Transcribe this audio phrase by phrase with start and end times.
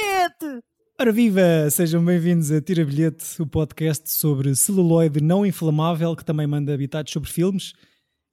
[0.00, 0.64] bilhete!
[0.98, 1.70] Ora viva!
[1.70, 7.12] Sejam bem-vindos a Tira Bilhete, o podcast sobre celuloide não inflamável que também manda habitados
[7.12, 7.74] sobre filmes.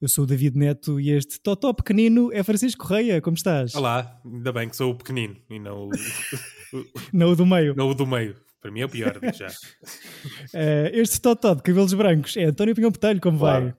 [0.00, 3.20] Eu sou o David Neto e este totó pequenino é Francisco Correia.
[3.20, 3.74] Como estás?
[3.74, 5.90] Olá, ainda bem que sou o pequenino e não o,
[7.12, 7.74] não o do meio.
[7.76, 8.36] Não o do meio.
[8.60, 9.48] Para mim é o pior, já.
[9.48, 13.64] Uh, este totó de cabelos brancos é António Pinhão Botelho, como claro.
[13.64, 13.74] vai?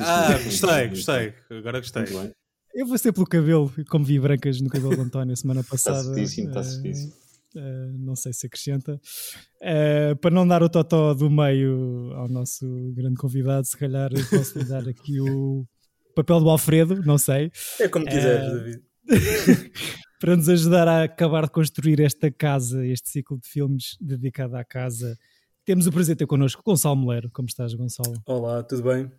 [0.00, 1.34] Ah, gostei, gostei.
[1.50, 2.04] Agora gostei.
[2.74, 5.98] Eu vou ser pelo cabelo, como vi brancas no cabelo do António semana passada.
[5.98, 7.12] Está certíssimo, está certíssimo.
[7.12, 7.22] Uh,
[7.98, 9.00] não sei se acrescenta.
[9.60, 14.58] Uh, para não dar o totó do meio ao nosso grande convidado, se calhar posso
[14.58, 15.66] lhe dar aqui o
[16.14, 17.50] papel do Alfredo, não sei.
[17.80, 18.82] É como quiseres, uh, David.
[20.22, 24.64] para nos ajudar a acabar de construir esta casa, este ciclo de filmes dedicado à
[24.64, 25.18] casa.
[25.64, 27.28] Temos o prazer de ter connosco Gonçalo Molero.
[27.32, 28.22] Como estás, Gonçalo?
[28.26, 29.10] Olá, tudo bem?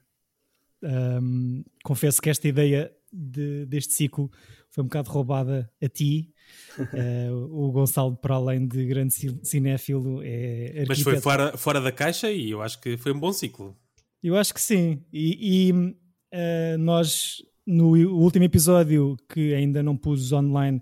[0.81, 4.31] Um, confesso que esta ideia de, deste ciclo
[4.69, 6.33] foi um bocado roubada a ti.
[6.79, 10.87] Uh, o Gonçalo, para além de grande cinéfilo, é arquiteto.
[10.89, 13.77] Mas foi fora, fora da caixa e eu acho que foi um bom ciclo.
[14.21, 15.03] Eu acho que sim.
[15.13, 20.81] E, e uh, nós, no último episódio, que ainda não pus online,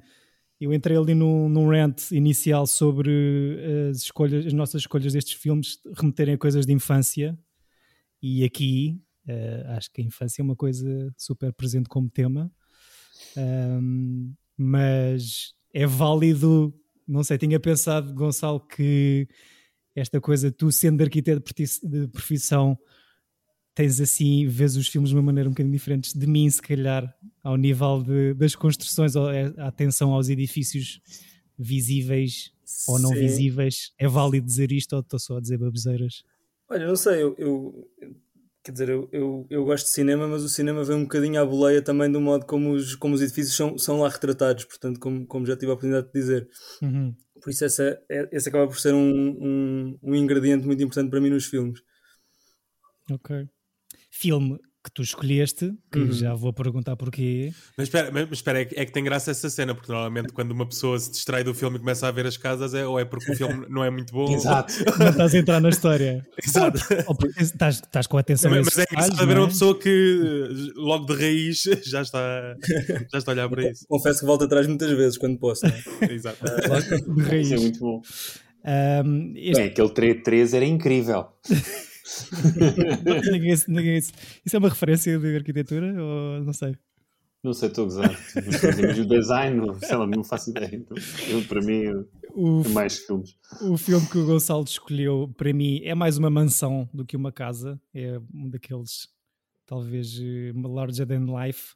[0.60, 5.80] eu entrei ali num, num rant inicial sobre as escolhas, as nossas escolhas destes filmes
[5.98, 7.38] remeterem a coisas de infância.
[8.22, 12.52] E aqui Uh, acho que a infância é uma coisa super presente como tema,
[13.38, 16.74] um, mas é válido.
[17.08, 19.28] Não sei, tinha pensado, Gonçalo, que
[19.96, 21.42] esta coisa, tu sendo arquiteto
[21.84, 22.78] de profissão,
[23.74, 27.14] tens assim, vês os filmes de uma maneira um bocadinho diferente de mim, se calhar,
[27.44, 31.02] ao nível de, das construções, é, a atenção aos edifícios
[31.58, 32.52] visíveis
[32.88, 33.20] ou não Sim.
[33.20, 33.94] visíveis.
[33.98, 36.24] É válido dizer isto ou estou só a dizer baboseiras?
[36.70, 37.90] Olha, não sei, eu, eu
[38.64, 41.46] Quer dizer, eu, eu, eu, gosto de cinema, mas o cinema vem um bocadinho à
[41.46, 45.26] boleia também do modo como os, como os edifícios são, são lá retratados, portanto, como,
[45.26, 46.48] como já tive a oportunidade de dizer.
[46.82, 47.16] Uhum.
[47.42, 51.20] Por isso, essa, é, esse acaba por ser um, um, um ingrediente muito importante para
[51.20, 51.82] mim nos filmes.
[53.10, 53.50] Ok.
[54.12, 56.12] Filme que tu escolheste, que uhum.
[56.12, 57.54] já vou perguntar porquê.
[57.78, 60.52] Mas espera, mas espera é, que, é, que, tem graça essa cena, porque normalmente quando
[60.52, 63.06] uma pessoa se distrai do filme e começa a ver as casas, é, ou é
[63.06, 64.34] porque o filme não é muito bom.
[64.34, 64.74] Exato.
[64.98, 66.26] Não estás a entrar na história.
[66.44, 66.80] Exato.
[67.08, 69.50] Ou porque estás, estás com atenção Mas, mas é engraçado ver uma é?
[69.50, 72.56] pessoa que logo de raiz já está,
[73.12, 73.86] já está a olhar para isso.
[73.88, 75.66] Confesso que volto atrás muitas vezes quando posso.
[75.66, 76.14] É?
[76.14, 76.44] Exato.
[76.44, 77.48] de raiz.
[77.48, 78.02] Isso é muito bom.
[78.64, 79.62] Um, este...
[79.62, 81.28] Bem, aquele 3 era incrível.
[83.32, 86.76] ninguém, ninguém, isso é uma referência de arquitetura ou não sei?
[87.44, 88.20] Não sei, estou a gozar.
[88.36, 90.76] Mas o design, sei lá, não faço ideia.
[90.76, 90.96] Então,
[91.28, 91.88] eu, para mim,
[92.36, 93.36] o, é mais filmes.
[93.62, 97.32] O filme que o Gonçalo escolheu, para mim, é mais uma mansão do que uma
[97.32, 97.82] casa.
[97.96, 99.08] É um daqueles,
[99.66, 101.74] talvez, eh, larger than life.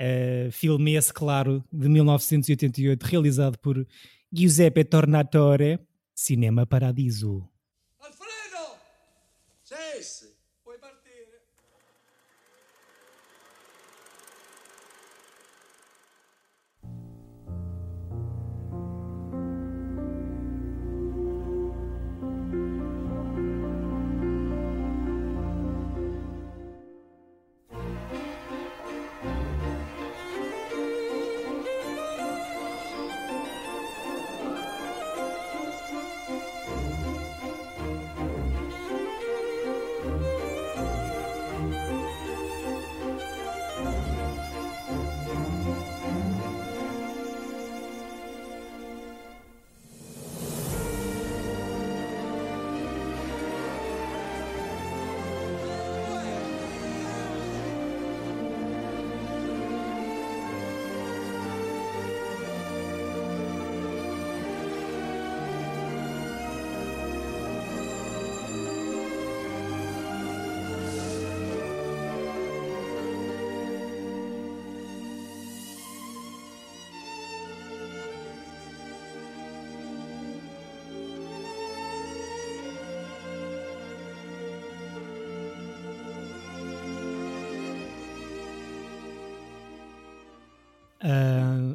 [0.00, 3.86] Uh, filme esse, claro, de 1988, realizado por
[4.32, 5.78] Giuseppe Tornatore,
[6.14, 7.46] Cinema Paradiso.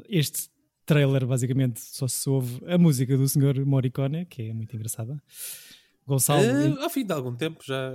[0.10, 0.50] Este
[0.86, 3.66] trailer basicamente só se ouve a música do Sr.
[3.66, 5.22] Morricone, que é muito engraçada.
[6.08, 6.44] Gonçalo.
[6.44, 7.94] Uh, ao fim de algum tempo já.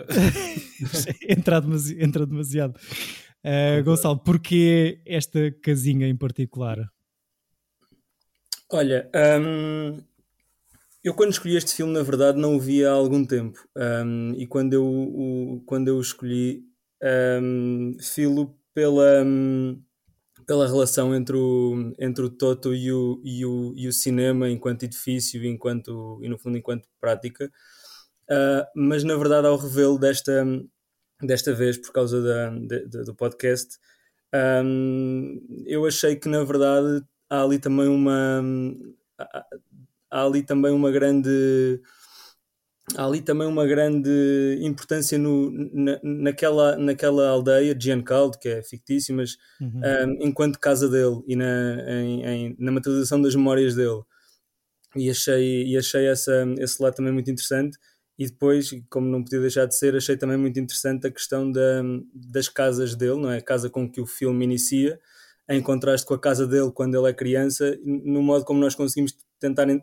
[1.28, 2.74] entra, demasi entra demasiado.
[3.44, 6.90] Uh, Gonçalo, porquê esta casinha em particular?
[8.72, 9.10] Olha,
[9.40, 10.00] um,
[11.02, 13.58] eu quando escolhi este filme, na verdade, não o vi há algum tempo.
[13.76, 16.64] Um, e quando eu, o, quando eu o escolhi,
[17.42, 19.24] um, filo pela.
[19.24, 19.82] Um,
[20.50, 24.82] pela relação entre o, entre o Toto e o, e, o, e o cinema enquanto
[24.82, 27.48] edifício enquanto, e no fundo enquanto prática.
[28.28, 30.44] Uh, mas na verdade ao revê-lo desta,
[31.22, 33.78] desta vez por causa da, de, de, do podcast
[34.64, 38.42] um, eu achei que na verdade há ali também uma
[39.18, 39.46] há,
[40.10, 41.80] há ali também uma grande
[42.96, 48.62] há ali também uma grande importância no, na, naquela, naquela aldeia de Giancarlo, que é
[48.62, 49.80] fictícia, mas uhum.
[49.80, 54.02] um, enquanto casa dele e na, em, em, na materialização das memórias dele.
[54.96, 57.78] E achei, e achei essa, esse lado também muito interessante.
[58.18, 61.82] E depois, como não podia deixar de ser, achei também muito interessante a questão da,
[62.12, 63.38] das casas dele, não é?
[63.38, 65.00] A casa com que o filme inicia,
[65.48, 69.16] em contraste com a casa dele quando ele é criança, no modo como nós conseguimos
[69.38, 69.80] tentar eh,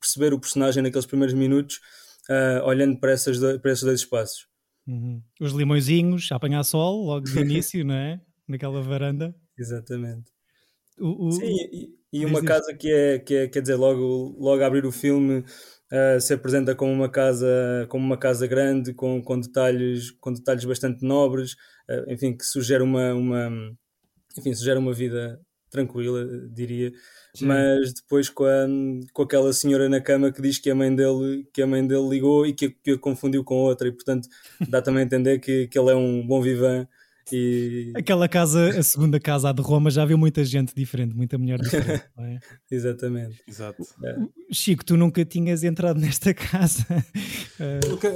[0.00, 1.80] perceber o personagem naqueles primeiros minutos
[2.30, 4.46] uh, olhando para, essas do, para esses dois espaços.
[4.86, 5.22] Uhum.
[5.40, 8.20] Os limõezinhos a apanhar sol logo do início, não é?
[8.46, 9.34] Naquela varanda.
[9.58, 10.30] Exatamente.
[10.98, 11.32] O, o...
[11.32, 14.86] Sim, e, e uma casa que é, que é, quer dizer, logo, logo a abrir
[14.86, 15.40] o filme
[15.92, 20.64] uh, se apresenta como uma casa, como uma casa grande, com, com, detalhes, com detalhes
[20.64, 21.52] bastante nobres,
[21.88, 23.50] uh, enfim, que sugere uma, uma,
[24.38, 26.92] enfim, sugere uma vida tranquila, diria.
[27.34, 27.46] Sim.
[27.46, 28.66] Mas depois com, a,
[29.12, 32.08] com aquela senhora na cama que diz que a mãe dele, que a mãe dele
[32.08, 34.28] ligou e que, que a confundiu com outra, e portanto
[34.68, 36.88] dá também a entender que, que ele é um bom vivan
[37.32, 37.92] e...
[37.96, 41.58] Aquela casa, a segunda casa, a de Roma, já viu muita gente diferente, muita mulher
[41.58, 42.04] diferente.
[42.18, 42.38] É?
[42.70, 43.40] Exatamente.
[43.46, 43.82] Exato.
[44.04, 44.16] É.
[44.52, 46.84] Chico, tu nunca tinhas entrado nesta casa.
[47.88, 48.10] nunca,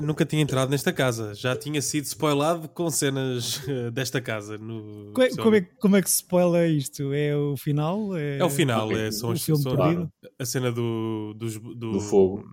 [0.00, 1.34] nunca tinha entrado nesta casa.
[1.34, 4.56] Já tinha sido spoilado com cenas eh, desta casa.
[4.56, 7.12] No como, é, como, é, como é que se spoila isto?
[7.12, 8.16] É o final?
[8.16, 8.92] É, é o final.
[8.92, 10.08] É, são, o filme são, claro.
[10.38, 12.44] A cena do, do, do, do fogo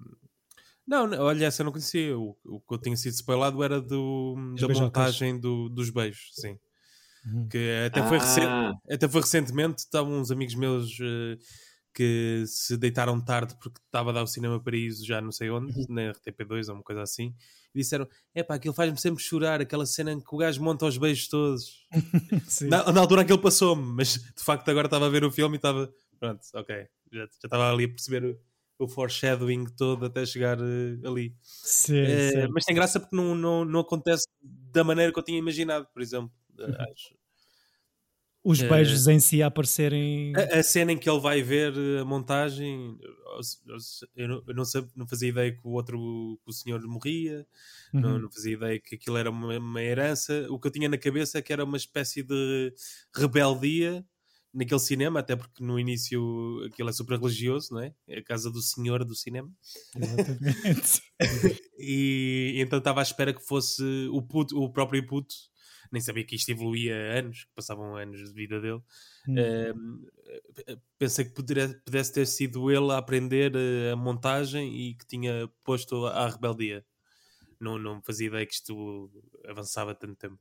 [0.89, 2.17] não, olha, essa eu não conhecia.
[2.17, 6.57] O, o que eu tinha sido spoilado era do, da montagem do, dos beijos, sim.
[7.25, 7.47] Uhum.
[7.47, 8.73] Que até foi, ah.
[8.89, 11.37] até foi recentemente, estavam uns amigos meus uh,
[11.93, 15.71] que se deitaram tarde porque estava a dar o Cinema Paraíso já não sei onde,
[15.77, 15.85] uhum.
[15.89, 17.35] na RTP2 ou uma coisa assim,
[17.75, 20.85] e disseram: é pá, aquilo faz-me sempre chorar, aquela cena em que o gajo monta
[20.85, 21.85] os beijos todos.
[22.67, 25.57] na, na, altura aquilo passou-me, mas de facto agora estava a ver o filme e
[25.57, 26.75] estava, pronto, ok,
[27.11, 28.39] já, já estava ali a perceber
[28.79, 31.35] o foreshadowing todo até chegar uh, ali.
[31.43, 32.47] Sim, uh, sim.
[32.51, 36.01] Mas tem graça porque não, não, não acontece da maneira que eu tinha imaginado, por
[36.01, 36.31] exemplo.
[36.57, 37.19] Uh, acho.
[38.41, 40.33] Os beijos em si a aparecerem.
[40.33, 42.97] A, a, cena em que ele vai ver a montagem,
[44.15, 47.45] eu não, eu não, sabia, não fazia ideia que o outro, que o senhor morria,
[47.93, 47.99] uhum.
[47.99, 50.47] não, não, fazia ideia que aquilo era uma, uma herança.
[50.49, 52.73] O que eu tinha na cabeça é que era uma espécie de
[53.13, 54.05] rebeldia
[54.53, 57.93] naquele cinema, até porque no início aquilo é super religioso, não é?
[58.07, 59.51] É a casa do senhor do cinema.
[59.95, 61.01] Exatamente.
[61.77, 65.35] e, e, então estava à espera que fosse o, puto, o próprio puto,
[65.91, 68.81] nem sabia que isto evoluía anos, que passavam anos de vida dele.
[69.27, 70.03] Hum.
[70.05, 73.53] Uh, pensei que poderia, pudesse ter sido ele a aprender
[73.91, 76.85] a montagem e que tinha posto à rebeldia.
[77.59, 79.11] Não, não fazia ideia que isto
[79.45, 80.39] avançava tanto tempo.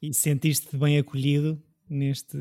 [0.00, 2.36] E sentiste-te bem acolhido neste.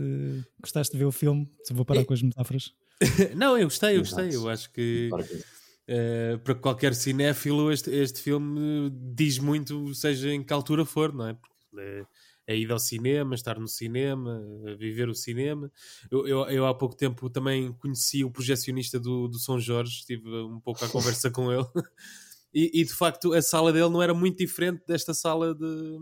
[0.61, 1.49] Gostaste de ver o filme?
[1.63, 2.05] Se vou parar é...
[2.05, 2.73] com as metáforas.
[3.35, 4.35] não, eu gostei, eu gostei.
[4.35, 10.53] Eu acho que uh, para qualquer cinéfilo este, este filme diz muito, seja em que
[10.53, 11.33] altura for, não é?
[11.33, 12.05] Porque
[12.47, 14.41] é, a ida ao cinema, estar no cinema,
[14.79, 15.71] viver o cinema.
[16.09, 20.29] Eu, eu, eu, há pouco tempo também conheci o projecionista do, do São Jorge, estive
[20.29, 21.65] um pouco à conversa com ele.
[22.53, 25.97] E, e, de facto a sala dele não era muito diferente desta sala de,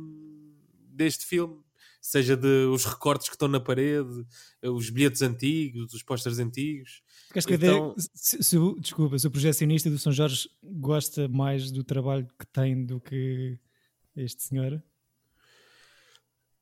[0.94, 1.65] deste filme
[2.06, 4.26] seja de os recortes que estão na parede,
[4.62, 7.02] os bilhetes antigos, os pósteres antigos.
[7.32, 7.96] Queres que então...
[7.98, 12.86] se, se, desculpa, se o projecionista do São Jorge gosta mais do trabalho que tem
[12.86, 13.58] do que
[14.16, 14.84] este senhor?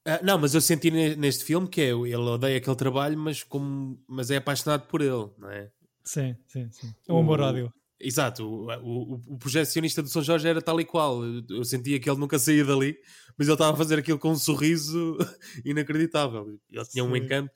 [0.05, 4.01] Ah, não, mas eu senti neste filme que é, ele odeia aquele trabalho, mas, como,
[4.07, 5.69] mas é apaixonado por ele, não é?
[6.05, 6.93] Sim, sim, sim.
[7.07, 7.73] É um amor ódio.
[7.99, 11.23] Exato, o, o, o projecionista do São Jorge era tal e qual.
[11.49, 12.97] Eu sentia que ele nunca saía dali,
[13.37, 15.17] mas ele estava a fazer aquilo com um sorriso
[15.63, 16.47] inacreditável.
[16.69, 17.09] Ele tinha Sim.
[17.09, 17.51] um encanto.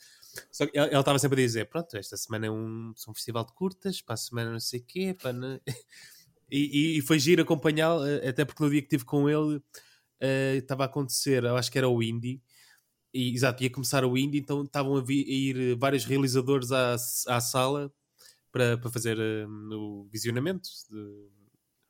[0.51, 3.53] Só que ele, estava sempre a dizer: Pronto, esta semana é um, um festival de
[3.53, 5.15] curtas, para a semana não sei o quê.
[5.19, 5.59] Para não...
[6.49, 10.57] e, e, foi giro acompanhá-lo, eh, até porque no dia que estive com ele uh,
[10.57, 12.41] estava a acontecer, eu acho que era o Indie.
[13.13, 16.93] E, exato, ia começar o Indie, então estavam a, a ir vários realizadores à,
[17.27, 17.91] à sala
[18.51, 20.69] para, para fazer um, o visionamento.
[20.89, 21.29] De...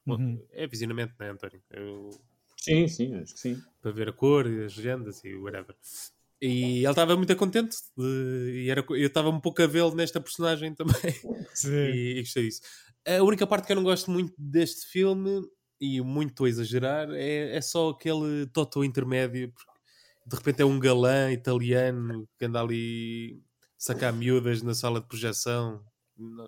[0.07, 0.41] Uhum.
[0.51, 1.61] É visionamento, não é, António?
[1.71, 2.09] Eu...
[2.57, 3.61] Sim, sim, acho que sim.
[3.81, 5.75] Para ver a cor e as legendas e whatever.
[6.41, 10.21] E ele estava muito contente de, e era, eu estava um pouco a vê-lo nesta
[10.21, 11.13] personagem também.
[11.53, 11.71] Sim.
[11.71, 12.61] E, e gostei disso.
[13.07, 15.41] A única parte que eu não gosto muito deste filme,
[15.79, 19.53] e muito a exagerar, é, é só aquele Toto intermédio.
[20.25, 23.41] de repente é um galã italiano que anda ali
[23.77, 25.83] sacar miúdas na sala de projeção.
[26.17, 26.47] Não,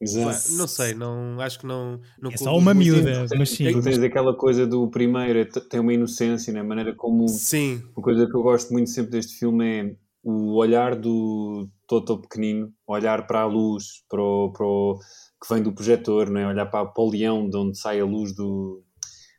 [0.00, 0.52] Exato.
[0.52, 2.00] não sei, não, acho que não.
[2.20, 3.70] não É só uma miúda, mas sim.
[3.70, 6.60] Tu tens aquela coisa do primeiro, é tem uma inocência, né?
[6.60, 7.26] a maneira como.
[7.28, 12.20] Sim, Uma coisa que eu gosto muito sempre deste filme é o olhar do Toto
[12.20, 14.98] pequenino, olhar para a luz, para o, para o-
[15.40, 16.46] que vem do projetor, não é?
[16.48, 18.82] olhar para, para o leão de onde sai a luz do,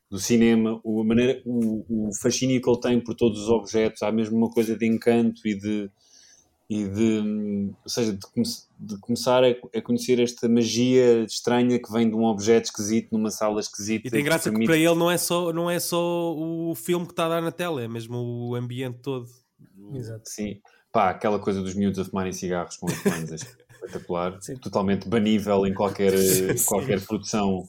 [0.09, 4.01] do cinema, o, a maneira, o, o fascínio que ele tem por todos os objetos,
[4.01, 5.89] há mesmo uma coisa de encanto e de.
[6.69, 8.45] E de, ou seja, de, come-
[8.77, 13.31] de começar a, a conhecer esta magia estranha que vem de um objeto esquisito numa
[13.31, 14.05] sala esquisita.
[14.07, 17.05] e tem graça que permite- para ele não é, só, não é só o filme
[17.05, 19.27] que está a dar na tela, é mesmo o ambiente todo.
[19.93, 20.23] Exato.
[20.29, 20.59] Sim,
[20.91, 22.93] pá, aquela coisa dos miúdos a fumarem cigarros com é
[23.91, 24.55] espetacular, Sim.
[24.57, 26.53] totalmente banível em qualquer, Sim.
[26.65, 27.63] qualquer produção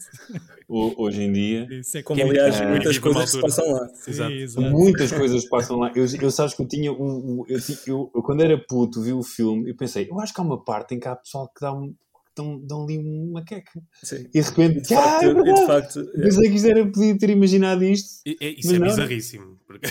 [0.69, 1.67] ho- hoje em dia.
[1.71, 3.89] Isso é Como, aliás, É, muitas coisas se passam lá.
[3.95, 4.61] Sim, Exato.
[4.71, 5.93] Muitas coisas passam lá.
[5.95, 7.41] Eu, eu sabes que eu tinha um.
[7.41, 10.41] um- eu, eu- eu quando era puto, vi o filme e pensei, eu acho que
[10.41, 11.95] há uma parte em que há pessoal que dá um.
[12.39, 13.81] Dão, dão ali uma queca.
[14.03, 14.27] Sim.
[14.33, 15.67] E de repente, E de ah, facto, é e de verdade.
[15.67, 16.21] facto é.
[16.23, 18.09] Pensei que isto era, podia ter imaginado isto.
[18.27, 18.87] E- e- isso é não.
[18.87, 19.59] bizarríssimo.
[19.67, 19.89] porque-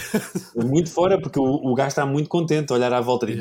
[0.55, 3.37] Muito fora, porque o, o gajo está muito contente a olhar à volta e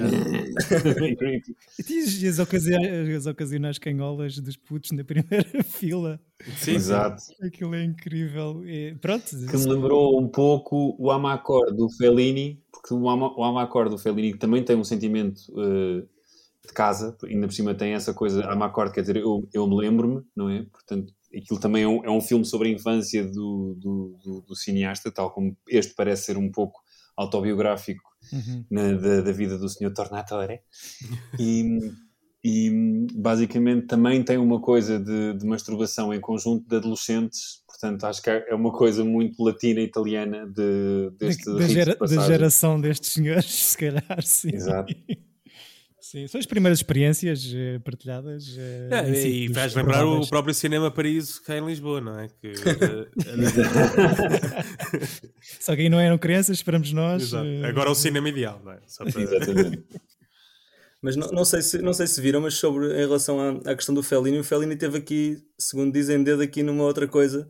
[1.79, 6.21] E tinhas as ocasiões, as ocasionais canholas dos putos na primeira fila.
[6.59, 7.23] Sim, Exato.
[7.43, 8.63] Aquilo é incrível.
[8.67, 9.25] É, pronto.
[9.31, 13.99] que me lembrou um pouco o Amacor do Fellini, porque o, Ama, o Amacor do
[13.99, 16.05] Fellini que também tem um sentimento eh,
[16.67, 20.23] de casa, ainda por cima tem essa coisa, Amacor quer dizer, eu, eu me lembro-me,
[20.35, 20.65] não é?
[20.73, 24.57] Portanto, aquilo também é um, é um filme sobre a infância do, do, do, do
[24.57, 26.81] cineasta, tal como este parece ser um pouco
[27.17, 28.65] autobiográfico Uhum.
[28.69, 29.93] na- da, da vida do Sr.
[29.95, 30.59] Tornatore.
[31.39, 31.79] E,
[32.45, 38.23] e basicamente também tem uma coisa de, de masturbação em conjunto de adolescentes, portanto acho
[38.23, 42.27] que é uma coisa muito latina italiana de, deste da, de gera- passagem.
[42.27, 44.51] geração destes senhores, se calhar, sim.
[44.55, 44.95] Exato.
[46.09, 48.57] Sim, são as primeiras experiências eh, partilhadas.
[48.57, 52.29] É, e faz lembrar o próprio Cinema Paraíso cá em Lisboa, não é?
[52.29, 52.53] Que,
[55.61, 57.23] Só que aí não eram crianças, esperamos nós.
[57.25, 57.45] Exato.
[57.47, 58.79] eh, Agora é o cinema ideal, não é?
[58.87, 59.85] Só para- Exatamente.
[61.03, 63.75] Mas não, não, sei se, não sei se viram, mas sobre em relação à, à
[63.75, 67.49] questão do Fellini, o Fellini teve aqui, segundo dizem, dedo aqui numa outra coisa,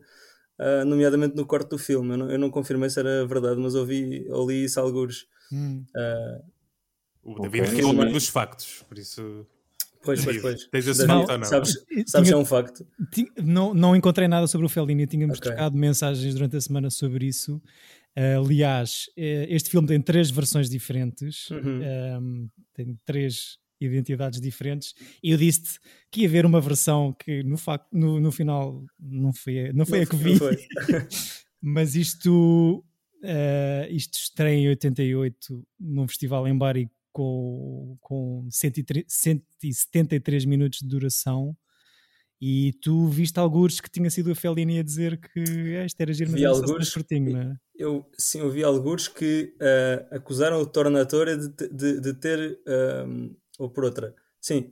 [0.59, 2.11] ah, nomeadamente no corte do filme.
[2.11, 5.25] Eu não, eu não confirmei se era verdade, mas ouvi, ouvi isso algures.
[5.51, 5.83] hum.
[5.95, 6.39] Ah,
[7.27, 7.75] O David Ok.
[7.81, 9.45] falou Mas- dos factos, por isso.
[10.03, 10.67] pois, pois, pois.
[10.67, 11.43] tens esse David, não?
[11.43, 12.87] Sabes, Tinha- sabes se é um facto?
[13.11, 15.49] Ti- Não, não encontrei nada sobre o Fellini, tínhamos Ok.
[15.51, 17.61] trocado mensagens durante a semana sobre isso.
[18.17, 21.81] Uh, aliás, eh, este filme tem três versões diferentes, Uhum.
[22.19, 24.95] um, tem três identidades diferentes.
[25.21, 25.79] E eu disse-te
[26.09, 29.85] que ia haver uma versão que no, facto, no, no final não foi, a- não
[29.85, 30.57] foi a que Não vi, foi.
[31.61, 32.83] mas isto,
[33.23, 40.87] eh, isto estreia em 88 num festival em Bari com, com 103 173 minutos de
[40.87, 41.55] duração.
[42.39, 46.13] E tu viste alguns que tinha sido a Fellini a dizer que "Ah, isto era
[46.13, 47.55] giro, mas Vi mais curtinho, não é?
[47.75, 52.59] Eu sim ouvi alguns que ah, acusaram o Tornatore de, de, de ter,
[53.57, 54.69] ou por outra, sim,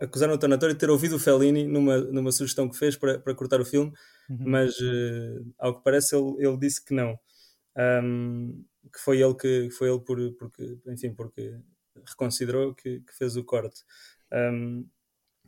[0.00, 3.34] acusaram o Tornatore de ter ouvido o Fellini numa, numa sugestão que fez para, para
[3.34, 3.92] cortar o filme,
[4.30, 4.36] Uhum.
[4.44, 7.18] mas eh, ao que parece ele, ele disse que não.
[7.76, 8.62] Ahm,
[8.92, 11.54] que foi ele que foi ele por, porque, enfim, porque
[12.06, 13.82] reconsiderou que, que fez o corte.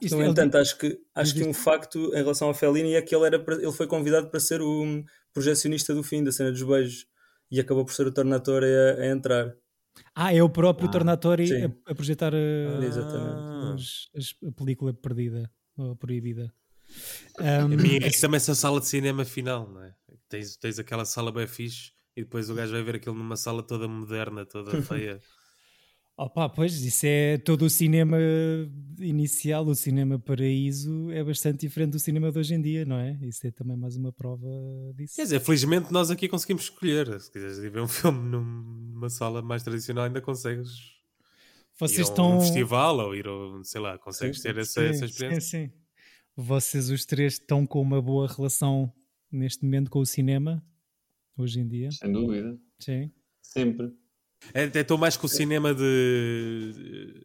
[0.00, 3.02] Isto no ele- entanto, acho que, acho que um facto em relação ao Fellini é
[3.02, 6.62] que ele, era, ele foi convidado para ser o projecionista do fim, da cena dos
[6.62, 7.06] beijos,
[7.50, 9.54] e acabou por ser o Tornatore a, a entrar.
[10.14, 11.64] Ah, é o próprio Ah, Tornatori sim.
[11.64, 13.74] a, a projetar a, Exatamente.
[13.74, 16.52] os- as- a película perdida ou proibida.
[17.38, 19.94] A Um, minha é também essa sala de cinema final, não é?
[20.28, 23.62] Tens, tens aquela sala bem fixe e depois o gajo vai ver aquilo numa sala
[23.62, 25.20] toda moderna, toda feia.
[26.22, 28.18] Opa, pois, isso é todo o cinema
[28.98, 33.18] inicial, o cinema paraíso é bastante diferente do cinema de hoje em dia, não é?
[33.22, 34.46] Isso é também mais uma prova
[34.94, 35.16] disso.
[35.16, 37.18] Quer dizer, felizmente nós aqui conseguimos escolher.
[37.18, 40.68] Se quiseres ir ver um filme numa sala mais tradicional, ainda consegues
[41.78, 42.36] Vocês ir a estão.
[42.36, 45.40] um festival ou ir a, sei lá, consegues ter essa, essa experiência.
[45.40, 45.72] Sim, sim.
[46.36, 48.92] Vocês os três estão com uma boa relação
[49.32, 50.62] neste momento com o cinema,
[51.34, 51.90] hoje em dia.
[51.92, 52.58] Sem dúvida.
[52.78, 53.10] Sim.
[53.40, 53.90] Sempre.
[54.54, 57.24] É, Até estou mais com o cinema de.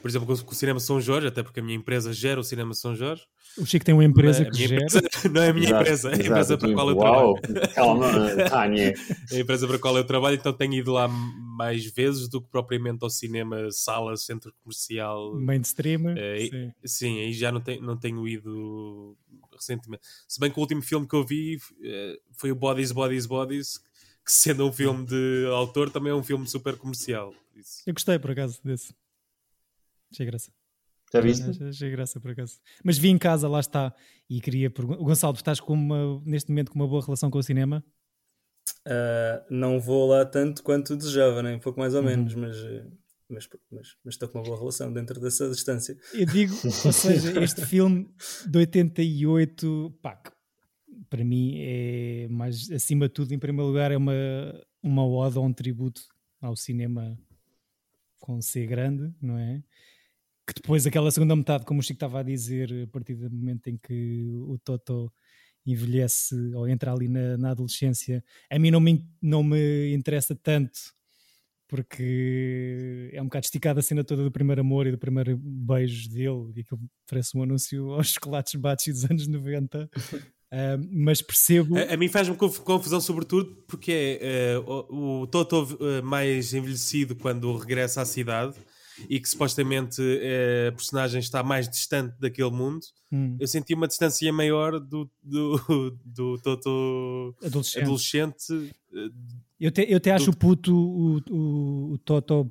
[0.00, 2.72] Por exemplo, com o- cinema São Jorge, até porque a minha empresa gera o cinema
[2.72, 3.24] São Jorge.
[3.56, 4.84] O Chico tem uma empresa Não que gera.
[4.84, 5.00] empresa-
[5.32, 6.28] não é a minha Exato, empresa, é a exato.
[6.30, 7.74] empresa para a qual eu Uau, trabalho.
[7.74, 8.08] calma,
[8.48, 8.94] Tânia.
[9.32, 12.40] É a empresa para a qual eu trabalho, então tenho ido lá mais vezes do
[12.40, 15.34] que propriamente ao cinema, sala, centro comercial.
[15.34, 16.10] Mainstream.
[16.16, 16.72] É, sim.
[16.84, 19.16] Sim, aí já não, tenho não tenho ido
[19.52, 20.02] recentemente.
[20.28, 23.80] Se bem que o último filme que eu vi eh, foi o Bodies, Bodies, Bodies,
[24.28, 27.34] que sendo um filme de autor também é um filme super comercial.
[27.56, 27.80] Isso.
[27.86, 28.94] Eu gostei por acaso desse.
[30.12, 30.52] Achei graça.
[31.10, 31.48] Já viste?
[31.48, 32.60] Achei, achei graça por acaso.
[32.84, 33.94] Mas vi em casa, lá está.
[34.28, 35.02] E queria perguntar.
[35.02, 37.82] Gonçalo, estás com uma, neste momento com uma boa relação com o cinema?
[38.86, 42.06] Uh, não vou lá tanto quanto desejava, nem um pouco mais ou Uhum.
[42.06, 42.86] menos, mas, eh,
[43.30, 45.96] mas, mas, mas estou com uma boa relação dentro dessa distância.
[46.12, 46.54] Eu digo,
[46.84, 48.06] ou seja, este filme
[48.46, 50.30] de 88, pá, que
[51.08, 54.12] para mim é mais, acima de tudo, em primeiro lugar, é uma,
[54.82, 56.02] uma ou um tributo
[56.40, 57.18] ao cinema
[58.18, 59.62] com C grande, não é?
[60.46, 63.68] Que depois aquela segunda metade, como o Chico estava a dizer, a partir do momento
[63.68, 65.12] em que o Toto
[65.66, 70.96] envelhece ou entra ali na, na adolescência, a mim não me, não me interessa tanto
[71.68, 76.08] porque é um bocado esticada a cena toda do primeiro amor e do primeiro beijo
[76.08, 79.88] dele, e aquilo parece um anúncio aos chocolates Bachi dos anos 90.
[80.50, 81.76] Ah, mas percebo.
[81.76, 84.18] A, a mim faz-me conf- confusão, sobretudo, porque é
[84.54, 88.54] eh, o, o Toto eh, mais envelhecido quando regressa à cidade
[89.08, 92.80] e que supostamente eh, a personagem está mais distante daquele mundo.
[93.12, 97.82] Hum, Eu senti uma distância maior do, do, do Toto adolescente.
[97.82, 98.72] adolescente.
[99.60, 102.50] Eu até, eu até acho do- o puto, o, o, o Toto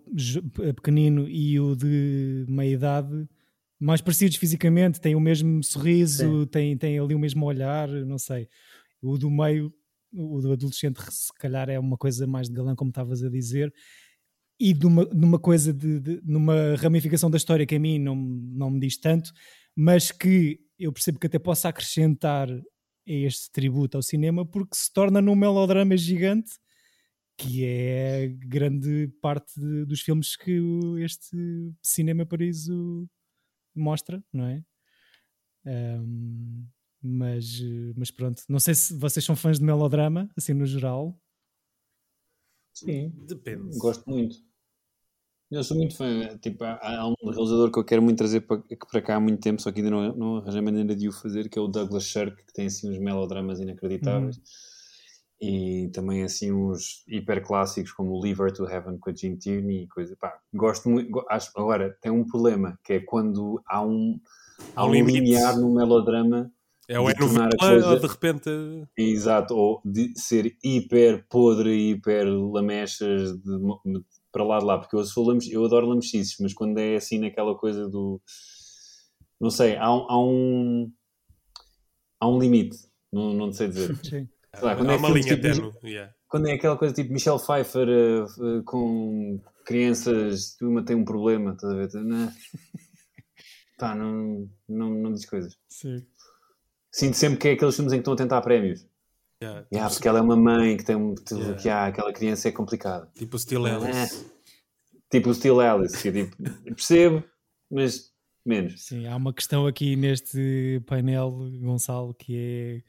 [0.75, 3.27] pequenino e o de meia idade
[3.79, 8.47] mais parecidos fisicamente, têm o mesmo sorriso, têm, têm ali o mesmo olhar, não sei.
[9.01, 9.73] O do meio,
[10.11, 13.71] o do adolescente, se calhar é uma coisa mais de galã, como estavas a dizer,
[14.59, 18.15] e de uma, numa coisa, de, de- numa ramificação da história que a mim não,
[18.15, 19.31] não me diz tanto,
[19.75, 22.61] mas que eu percebo que até possa acrescentar a
[23.05, 26.51] este tributo ao cinema, porque se torna num melodrama gigante
[27.37, 30.59] que é grande parte de- dos filmes que
[30.99, 31.37] este
[31.83, 33.07] Cinema Paraíso
[33.77, 34.63] mostra, não é?
[35.65, 36.65] Ahm,
[37.01, 37.61] mas,
[37.95, 41.19] mas pronto, não sei se vocês são fãs de melodrama, assim no geral.
[42.73, 43.77] Sim, Depende.
[43.77, 44.37] gosto muito.
[45.49, 46.37] Eu sou muito fã.
[46.39, 48.61] Tipo, há, há um realizador que eu quero muito trazer para,
[48.91, 51.49] para cá há muito tempo, só que ainda não, não arranjei maneira de o fazer,
[51.49, 54.39] que é o Douglas Sirk, que tem assim uns melodramas inacreditáveis.
[55.39, 59.37] E também assim uns hiper clássicos como o Leave Her to Heaven com a Gene
[59.37, 60.15] Tierney e coisa.
[60.19, 61.23] Pá, gosto muito.
[61.29, 64.19] Acho, agora, tem um problema, que é quando há um,
[64.75, 66.51] há um um limiar no melodrama
[66.87, 68.49] É o de é novela tornar a coisa- de repente.
[68.97, 74.95] Exato, ou de ser hiper podre, hiper lamechas de, de- para lá de lá, porque
[74.95, 78.19] eu, sou lame- eu adoro lamechices, mas quando é assim naquela coisa do
[79.39, 80.91] não sei, há um há um,
[82.19, 82.77] há um limite,
[83.11, 83.95] não, não sei dizer.
[84.03, 84.27] Sim.
[84.61, 86.13] Lá, Há quando é uma filmes linha tipo- yeah.
[86.27, 91.53] Quando é aquela coisa tipo Michelle Pfeiffer eh, eh, com crianças, uma tem um problema,
[91.53, 91.93] estás a ver?
[92.03, 92.31] Não,
[93.77, 95.57] pá, não, não, não diz coisas.
[95.67, 96.05] Sim.
[96.91, 98.85] Sinto sempre que é aqueles filmes em que estão a tentar prémios.
[99.41, 99.67] Yeah.
[99.71, 101.13] Yeah, Tipo, porque ela é uma mãe que tem um.
[101.31, 101.55] Yeah.
[101.61, 103.07] que há, aquela criança é complicada.
[103.15, 104.25] tipo o Still Alice.
[105.11, 106.35] Tipo o Steel Alice, que é tipo,
[106.75, 107.23] percebo,
[107.71, 108.11] mas
[108.45, 108.83] menos.
[108.85, 111.31] Sim, há uma questão aqui neste painel,
[111.61, 112.83] Gonçalo, que é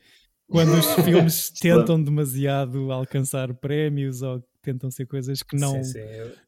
[0.48, 5.82] quando os filmes tentam demasiado alcançar prémios ou tentam ser coisas que não.
[5.82, 5.98] Sim, sim,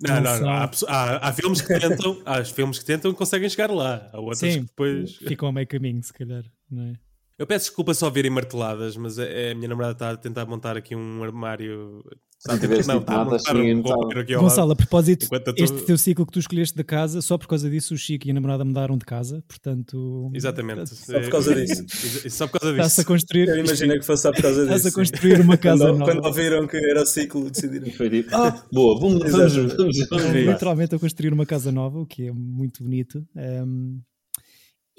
[0.02, 0.50] Não, Não não, são.
[0.50, 4.10] Há, há- há filmes que tentam, há filmes que tentam e conseguem chegar lá.
[4.12, 5.16] Há outros Sim, que depois.
[5.28, 6.94] ficam a meio caminho, se calhar, não é?
[7.38, 10.76] Eu peço desculpa só verem marteladas, mas a, a minha namorada está a tentar montar
[10.76, 12.04] aqui um armário.
[12.42, 13.94] Está a Se tentar, tivesse não, dito está a nada, montar ninguém um notava.
[13.96, 17.20] roupeiro aqui ao Gonçalo, a propósito, tô- este teu ciclo que tu escolheste da casa,
[17.20, 20.30] só por causa disso o Chico e a namorada mudaram de casa, portanto.
[20.32, 20.86] Exatamente.
[20.96, 21.84] Só por causa disso.
[22.30, 23.04] Só por causa Estás a disso.
[23.06, 23.48] construir.
[23.48, 24.74] eu imaginei que fosse só por causa disso.
[24.74, 26.12] Estás a construir uma casa quando, nova.
[26.12, 27.90] quando ouviram que era o ciclo, decidiram.
[27.92, 29.74] Foi tipo, ah, boa, vamos, vamos, vamos,
[30.08, 33.22] vamos literalmente a construir uma casa nova, o que é muito bonito.
[33.36, 34.00] Um,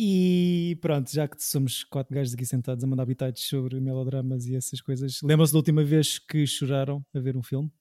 [0.03, 4.55] e pronto, já que somos quatro gajos aqui sentados a mandar habitats sobre melodramas e
[4.55, 7.71] essas coisas, lembram-se da última vez que choraram a ver um filme?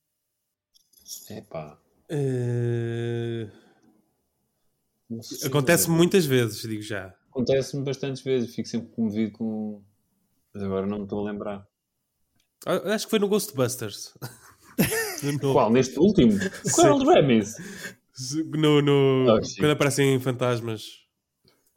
[1.31, 1.81] Epá,
[2.11, 3.49] Eh,
[5.09, 5.97] não sei Acontece dizer.
[5.97, 7.15] muitas vezes, digo já.
[7.31, 9.83] Acontece-me bastantes vezes, fico sempre comovido com.
[10.53, 11.67] Mas agora não me estou a lembrar.
[12.67, 14.13] Ah, Acho que foi no Ghostbusters.
[15.41, 15.71] Qual?
[15.71, 16.33] Neste último?
[16.75, 17.55] Qual é o Ramis?
[18.59, 20.83] no, no- Oh, quando aparecem fantasmas.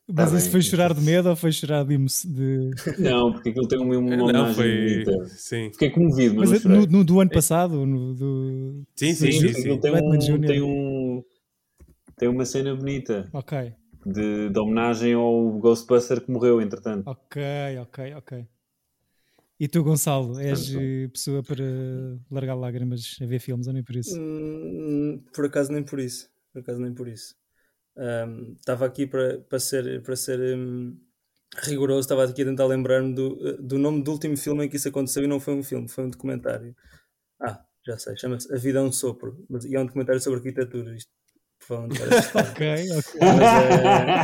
[0.08, 1.98] Mas Tá isso bem, foi chorar de medo ou foi chorar de.
[1.98, 2.72] de...
[3.00, 5.06] Não, porque aquilo tem uma, uma Não, homenagem foi.
[5.06, 5.26] bonita.
[5.30, 5.72] Sim.
[5.72, 8.84] Fiquei comovido, mas, Mas não no, no- do ano passado, no, do...
[8.96, 9.80] Sim, sim, Sim, sim.
[9.80, 11.24] tem, um, tem um.
[12.18, 13.74] Tem uma cena bonita Ok,
[14.06, 17.10] de, de homenagem ao Ghostbuster que morreu, entretanto.
[17.10, 17.42] ok,
[17.82, 18.46] ok, ok.
[19.60, 21.64] E tu, Gonçalo, és Portanto, eh, pessoa para
[22.30, 24.20] largar lágrimas a ver filmes ou nem por isso?
[24.20, 26.30] Hum, por acaso nem por isso.
[26.52, 27.36] Por acaso nem por isso.
[27.98, 30.98] Ahm, Estava aqui para, para ser, para ser hum,
[31.62, 34.90] rigoroso, estava aqui a tentar lembrar-me do, do nome do último filme em que isso
[34.90, 36.76] aconteceu e não foi um filme, foi um documentário.
[37.42, 40.40] Ah, já sei, chama-se A Vida é um Sopro, mas, e é um documentário sobre
[40.40, 40.96] arquitetura.
[40.96, 41.12] Isto
[41.66, 42.02] provavelmente
[42.36, 43.22] ok, ok.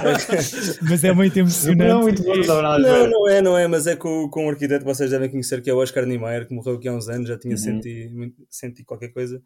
[0.03, 1.83] Mas é, mas é muito emocionante.
[1.83, 4.83] Não, muito bom, não, não, não é, não é, mas é com, com um arquiteto
[4.83, 7.27] que vocês devem conhecer, que é o Oscar Niemeyer, que morreu aqui há uns anos,
[7.27, 7.57] já tinha uhum.
[7.57, 9.41] sentido, senti qualquer coisa.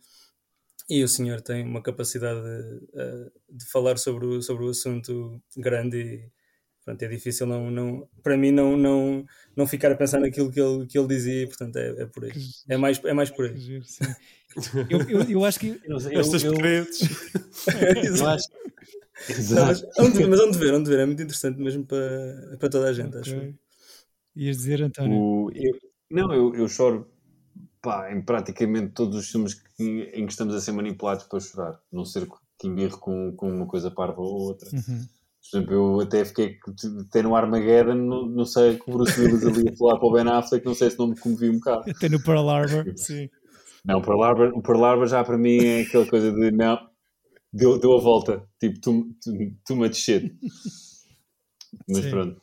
[0.90, 5.42] E o senhor tem uma capacidade de, eh, de falar sobre o, sobre o assunto
[5.56, 6.32] grande e
[6.84, 10.60] pronto, é difícil não, não, para mim não, não, não ficar a pensar naquilo que
[10.60, 12.32] ele, que ele dizia, portanto é, é por aí.
[12.70, 13.82] É mais, é mais por aí.
[14.90, 15.82] Eu, eu, eu acho que.
[16.12, 17.00] Estas paredes.
[18.20, 18.48] eu acho.
[19.30, 19.88] Exato.
[19.98, 23.18] Mas, mas onde ver, onde ver, é muito interessante mesmo para, para toda a gente,
[23.18, 23.22] okay.
[23.22, 23.54] acho.
[24.36, 25.18] Ias dizer, António?
[25.18, 25.72] O, eu,
[26.10, 27.13] não, eu, eu choro
[27.84, 31.80] pá, em praticamente todos os filmes que, em que estamos a ser manipulados para chorar,
[31.92, 32.26] não ser
[32.58, 34.70] que embirro com, com uma coisa parva ou outra.
[34.74, 35.06] Uhum.
[35.52, 36.58] Por exemplo, eu até fiquei
[37.06, 40.12] até no Armageddon, não, não sei, com o Bruce Willis ali a falar para o
[40.14, 41.92] Ben Affleck, não sei se não me comovi um bocado.
[41.92, 43.30] Até no Pearl Harbor, sim.
[43.84, 46.80] Não, o Pearl Harbor, o Pearl Harbor já para mim é aquela coisa de não,
[47.52, 50.34] deu, deu a volta, tipo, too much shit.
[51.90, 52.10] Mas sim.
[52.10, 52.42] pronto.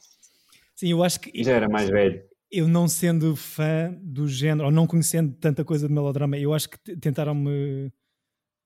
[0.77, 1.43] Sim, eu acho que.
[1.43, 2.30] Já era mais velho.
[2.51, 6.69] Eu não sendo fã do género, ou não conhecendo tanta coisa de melodrama, eu acho
[6.69, 7.93] que tentaram-me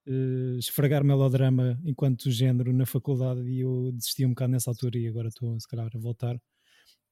[0.07, 5.07] uh, esfregar melodrama enquanto género na faculdade e eu desisti um bocado nessa altura e
[5.07, 6.41] agora estou, se calhar, a voltar.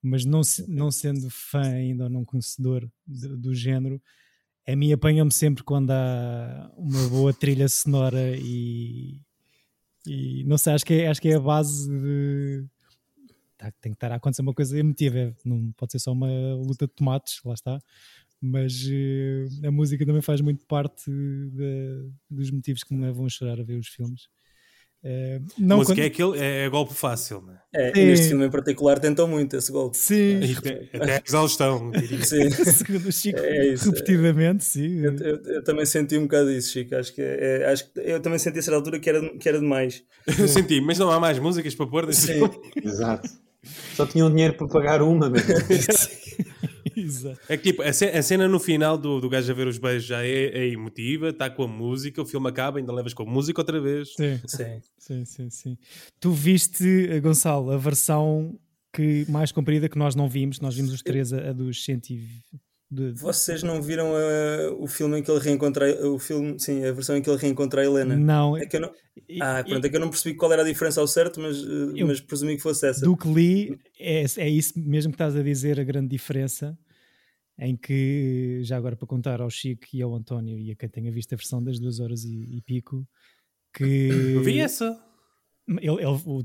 [0.02, 4.00] Mas não, não sendo fã ainda ou não conhecedor de, do género,
[4.66, 9.20] a mim apanha-me sempre quando há uma boa trilha sonora e,
[10.06, 12.64] e não sei, acho que é, acho que é a base de
[13.80, 16.92] tem que estar a acontecer uma coisa emotiva, não pode ser só uma luta de
[16.92, 17.78] tomates, lá está,
[18.40, 23.28] mas uh, a música também faz muito parte de, dos motivos que me levam a
[23.28, 24.22] chorar a ver os filmes.
[25.04, 26.04] Uh, não a música quando...
[26.04, 27.58] é, aquele, é, é golpe fácil, né?
[27.74, 28.04] é, é.
[28.04, 29.96] neste filme em particular tentam muito esse golpe.
[29.96, 31.90] Sim, é, até a exaustão.
[32.22, 32.50] sim.
[32.70, 35.00] Segundo o Chico, é isso, repetidamente, sim.
[35.00, 36.94] Eu, eu, eu, também senti um bocado isso, Chico.
[36.94, 39.58] Acho que, é, acho que eu também senti a certa altura que era, que era
[39.58, 40.04] demais.
[40.38, 42.40] Eu senti, mas não há mais músicas para pôr desse Sim.
[42.76, 43.28] Exato.
[43.94, 45.48] Só tinham dinheiro para pagar uma mesmo.
[46.96, 47.40] Exato.
[47.48, 49.78] É que tipo, a cena, a cena no final do, do gajo a ver os
[49.78, 53.22] beijos já é, é emotiva, está com a música, o filme acaba, ainda levas com
[53.22, 54.14] a música outra vez.
[54.14, 54.80] Sim, Sim.
[54.98, 55.50] sim, sim.
[55.50, 55.78] sim.
[56.20, 58.58] Tu viste, eh, Gonçalo, a versão
[58.92, 62.60] que, mais comprida que nós não vimos, nós vimos os três a, a dos 120.
[62.94, 63.12] De...
[63.12, 67.16] Vocês não viram uh, o filme em que ele reencontra o filme, sim, a versão
[67.16, 68.14] em que ele reencontra a Helena?
[68.16, 68.54] Não.
[68.54, 68.92] É que eu não...
[69.40, 71.96] Ah, pronto, é que eu não percebi qual era a diferença ao certo, mas, uh,
[71.96, 73.04] Eu- mas presumi que fosse essa.
[73.06, 76.76] Do que li, é, é isso mesmo que estás a dizer, a grande diferença.
[77.58, 81.12] Em que, já agora para contar ao Chico e ao António e a quem tenha
[81.12, 83.06] visto a versão das duas horas e, e pico,
[83.74, 83.84] que.
[84.34, 84.98] Eu vi essa.
[85.68, 86.44] Ele, ele- o-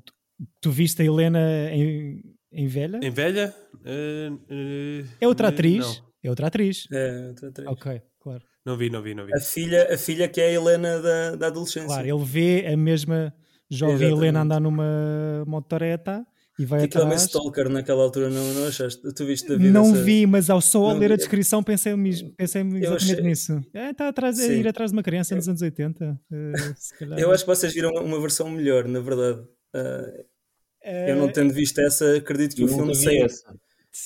[0.61, 1.39] tu viste a Helena
[1.73, 2.99] em, em velha?
[3.01, 3.53] Em velha?
[3.75, 5.85] Uh, uh, É outra atriz?
[5.85, 6.06] Não.
[6.27, 6.87] É outra atriz.
[6.91, 7.67] É, outra atriz.
[7.69, 8.43] Ok, claro.
[8.65, 9.33] não vi, não vi, não vi.
[9.33, 11.87] A filha, a filha que é a Helena da, da adolescência.
[11.87, 13.33] Claro, ele vê a mesma
[13.69, 14.17] jovem Exatamente.
[14.23, 16.25] Helena andar numa motoreta
[16.59, 17.23] e vai aquilo é atrás.
[17.23, 19.01] stalker naquela altura, não, não achaste?
[19.13, 21.95] Tu viste da vida Não essa- vi, mas ao só ao ler a descrição pensei,
[21.95, 23.61] mesmo, pensei exatamente achei- nisso.
[23.73, 24.53] É, está atrás, a Sim.
[24.59, 26.19] ir atrás de uma criança nos anos 80.
[26.31, 27.19] eh, se calhar.
[27.19, 29.45] Eu acho que vocês viram uma versão melhor, na verdade.
[29.75, 33.25] Eh, eu não tendo visto essa, acredito que Eu o filme vi saiu.
[33.25, 33.53] essa.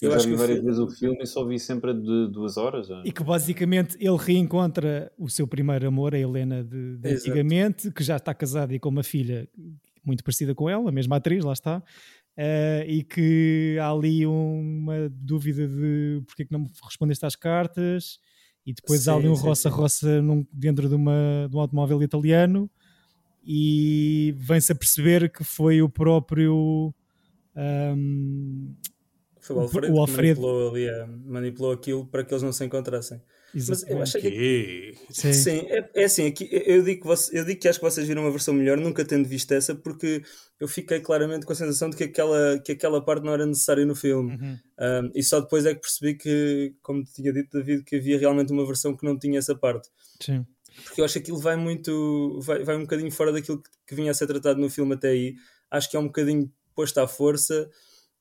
[0.01, 2.57] Eu Eu, já vi várias filme- vezes o filme e só vi sempre de duas
[2.57, 2.87] horas.
[2.87, 3.01] já.
[3.05, 8.03] E que basicamente ele reencontra o seu primeiro amor, a Helena de, de antigamente, que
[8.03, 9.47] já está casada e com uma filha
[10.03, 11.83] muito parecida com ela, a mesma atriz, lá está.
[12.37, 17.35] eh, e que há ali uma dúvida de porque é que não me respondeste às
[17.35, 18.19] cartas,
[18.65, 20.21] e depois há ali Sim, um sim, roça-roça
[20.53, 22.69] dentro de, uma, de um automóvel italiano,
[23.43, 26.93] e vem-se a perceber que foi o próprio.
[27.55, 28.73] ahm,
[29.41, 30.41] Foi o O- Alfredo, o que Alfredo.
[30.41, 33.21] manipulou, ali, a- manipulou aquilo para que eles não se encontrassem.
[33.53, 34.01] Mas eu exatamente.
[34.03, 34.93] achei que Que?
[35.13, 35.33] Sim.
[35.33, 38.07] Sim, é, é assim, aqui, eu, digo que você- eu digo que acho que vocês
[38.07, 40.21] viram uma versão melhor, nunca tendo visto essa, porque
[40.57, 43.85] eu fiquei claramente com a sensação de que aquela, que aquela parte não era necessária
[43.85, 44.35] no filme.
[44.37, 44.57] Uhum.
[44.79, 48.17] Um, e só depois é que percebi que, como te tinha dito, David, que havia
[48.17, 49.89] realmente uma versão que não tinha essa parte.
[50.21, 50.45] Sim.
[50.85, 52.39] Porque eu acho que aquilo vai muito.
[52.43, 55.09] vai, vai um bocadinho fora daquilo que, que vinha a ser tratado no filme até
[55.09, 55.35] aí.
[55.69, 57.69] Acho que é um bocadinho posto à força.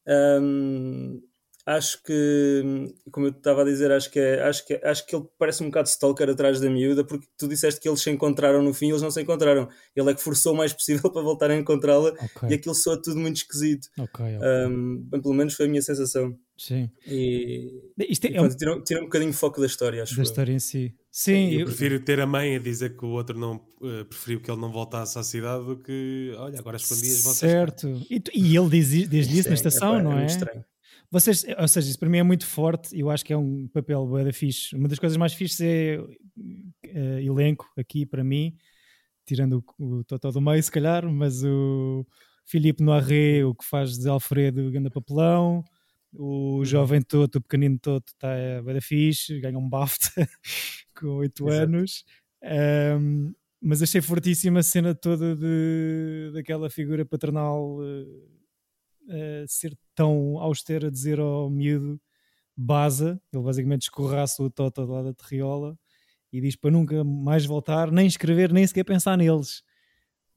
[0.06, 1.22] Um,
[1.66, 2.62] acho que,
[3.10, 5.66] como eu estava a dizer, acho que, é, acho, que, acho que ele parece um
[5.66, 8.90] bocado stalker atrás da miúda, porque tu disseste que eles se encontraram no fim e
[8.90, 9.68] eles não se encontraram.
[9.94, 12.48] Ele é que forçou o mais possível para voltar a encontrá-la Ok.
[12.50, 13.88] e aquilo soa tudo muito esquisito.
[13.98, 14.38] Ok, ok.
[14.68, 16.36] Um, bem, pelo menos foi a minha sensação.
[16.56, 16.90] Sim.
[17.06, 20.14] E, Isto e é um, pronto, tira, tira um bocadinho o foco da história, acho
[20.14, 20.24] da eu.
[20.24, 20.94] história em si.
[21.10, 24.40] Sim, Eu eu- prefiro ter a mãe a dizer que o outro não eh, preferiu
[24.40, 27.88] que ele não voltasse à cidade do que, olha, agora escondi as vossas certo.
[28.10, 30.16] E, tu- e ele diz, diz isso na estação, epá, não é?
[30.16, 30.64] muito estranho.
[31.10, 33.66] Vocês, ou seja, isso para mim é muito forte e eu acho que é um
[33.68, 34.76] papel bué da fixe.
[34.76, 38.56] Uma das coisas mais fixes é uh, elenco aqui para mim,
[39.26, 42.06] tirando o, o Totó do meio, se calhar, mas o
[42.46, 45.64] Filipe Noiré, o que faz de Alfredo Ganda Papelão,
[46.12, 46.64] o uhum.
[46.64, 48.28] jovem Toto, o pequenino Toto, está
[48.64, 50.10] bem fixe, ganha um BAFTA
[50.94, 52.04] com 8 anos.
[53.00, 58.39] Um, mas achei fortíssima a cena toda de, daquela figura paternal uh,
[59.10, 62.00] uh, ser tão austera a dizer ao miúdo
[62.56, 65.78] baza, ele basicamente escorraça o Toto lá da terriola
[66.32, 69.62] e diz para nunca mais voltar, nem escrever, nem sequer pensar neles.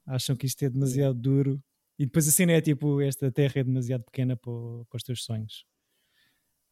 [0.06, 1.62] Acham que isto é demasiado duro.
[1.98, 4.52] E depois a cena é tipo: esta terra é demasiado pequena para,
[4.90, 5.66] para os teus sonhos.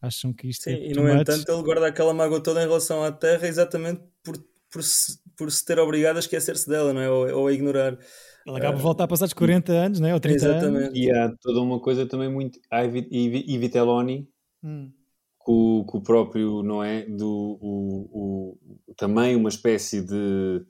[0.02, 0.90] Acham que isto Sim, é.
[0.90, 4.36] E no entanto, ele guarda aquela mágoa toda em relação à terra exatamente por,
[4.70, 7.10] por, se, por se ter obrigado a esquecer-se dela, não é?
[7.10, 7.98] Ou, ou a ignorar.
[8.46, 10.14] Ele acaba de voltar a passar 40 anos, não é?
[10.14, 10.86] ou 30 Exatamente.
[10.86, 10.98] anos.
[10.98, 12.60] E há toda uma coisa também muito.
[12.72, 14.28] Há e Vitelloni,
[14.64, 14.92] hum.
[15.38, 17.06] com, com, o próprio, não é?
[17.06, 20.66] Do, o, o, também uma espécie de,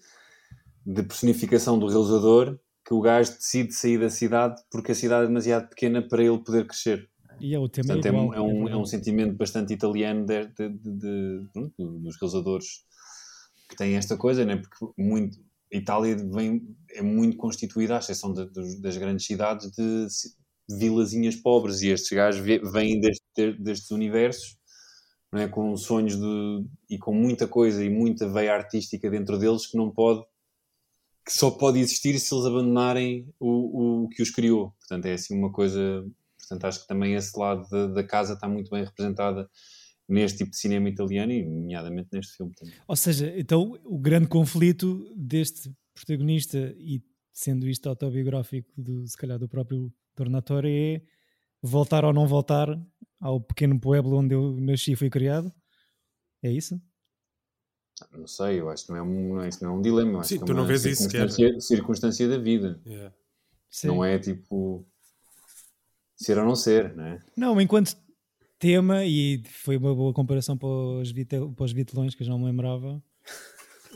[0.86, 5.28] de personificação do realizador que o gajo decide sair da cidade porque a cidade é
[5.28, 7.10] demasiado pequena para ele poder crescer.
[7.39, 10.45] E é o tema Portanto, é, igual, é, um, é, um, sentimento bastante italiano de,
[10.47, 12.86] de, de, dos realizadores
[13.71, 14.57] que têm esta coisa, né?
[14.57, 15.39] porque muito,
[15.73, 20.07] a Itália vem, é muito constituída, à exceção de, de, das grandes cidades, de,
[20.69, 24.57] vilazinhas pobres, e estes gajos vêm deste, destes universos
[25.34, 25.47] é?
[25.47, 29.89] com sonhos de, e com muita coisa e muita veia artística dentro deles que não
[29.89, 30.23] pode
[31.25, 34.71] que só pode existir se eles abandonarem o, o que os criou.
[34.79, 36.03] Portanto, é assim uma coisa.
[36.39, 39.47] Portanto, acho que também esse lado da, da casa está muito bem representada
[40.12, 42.74] neste tipo de cinema italiano e, nomeadamente, neste filme também.
[42.88, 49.39] Ou seja, então o grande conflito deste protagonista, e sendo isto autobiográfico, do, se calhar
[49.39, 51.02] do próprio Tornatore, é
[51.62, 52.67] voltar ou não voltar
[53.19, 55.52] ao pequeno pueblo onde eu nasci e fui criado?
[56.43, 56.82] É isso?
[58.12, 60.24] Não sei, eu acho que não é um, não é, isso não é um dilema.
[60.24, 62.82] Sim, acho tu é não vês isso circunstância, circunstância da vida.
[62.86, 63.13] Yeah.
[63.86, 64.86] Não é tipo
[66.15, 67.19] ser ou não ser, não é?
[67.38, 67.95] Não, enquanto
[68.62, 72.38] tema, e foi uma boa comparação para os, vitel, para os vitelões que eu já
[72.38, 73.04] me lembrava,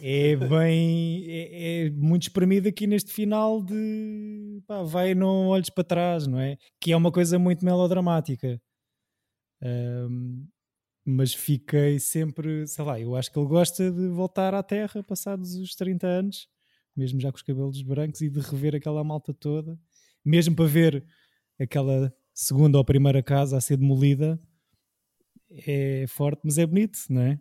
[0.02, 1.24] é bem.
[1.28, 4.62] É, é, muito espremido aqui neste final de.
[4.68, 6.58] Pá, vai não olhes para trás, não é?
[6.82, 8.60] Que é uma coisa muito melodramática.
[9.62, 10.48] Um,
[11.06, 15.56] mas fiquei sempre, sei lá, eu acho que ele gosta de voltar à Terra passados
[15.56, 16.48] os 30 anos,
[16.98, 19.80] mesmo já com os cabelos brancos, e de rever aquela malta toda,
[20.26, 21.06] mesmo para ver
[21.60, 24.40] aquela segunda ou primeira casa a ser demolida,
[25.68, 27.40] é forte, mas é bonito, não é?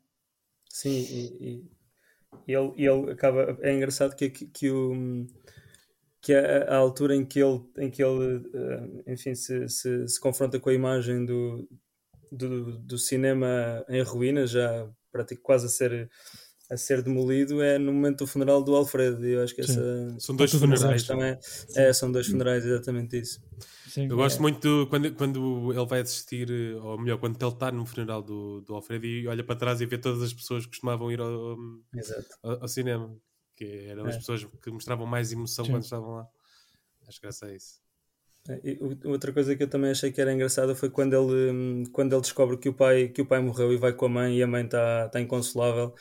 [0.69, 1.65] Sim, e,
[2.47, 3.59] e ele, ele acaba.
[3.61, 5.27] É engraçado que, que, que o
[6.25, 10.59] que a, altura em que ele, em que ele eh, enfim, se, se, se confronta
[10.59, 11.69] com a imagem do,
[12.33, 14.89] do, do cinema em ruínas, já
[15.43, 16.11] quase a ser,
[16.75, 19.25] a ser demolido, é no momento do funeral do Alfredo.
[19.25, 20.17] Eu acho que essa.
[20.19, 21.05] São dois funerais.
[21.05, 21.39] Também,
[21.75, 23.41] é, são dois funerais, exatamente isso.
[23.89, 24.43] Sim, eu gosto é.
[24.43, 26.51] muito do, quando, quando ele vai assistir,
[26.83, 29.87] ou melhor, quando ele está no funeral do, do Alfredo e olha para trás e
[29.87, 31.57] vê todas as pessoas que costumavam ir ao,
[32.43, 33.17] ao, ao cinema,
[33.55, 34.11] que eram é.
[34.11, 35.71] as pessoas que mostravam mais emoção Sim.
[35.71, 36.29] quando estavam lá.
[37.07, 37.85] Acho que é isso.
[38.49, 41.85] É, e outra coisa que eu também achei que era engraçada foi quando ele, hum,
[41.93, 44.37] quando ele descobre que o pai, que o pai morreu e vai com a mãe
[44.37, 45.95] e a mãe está tá inconsolável.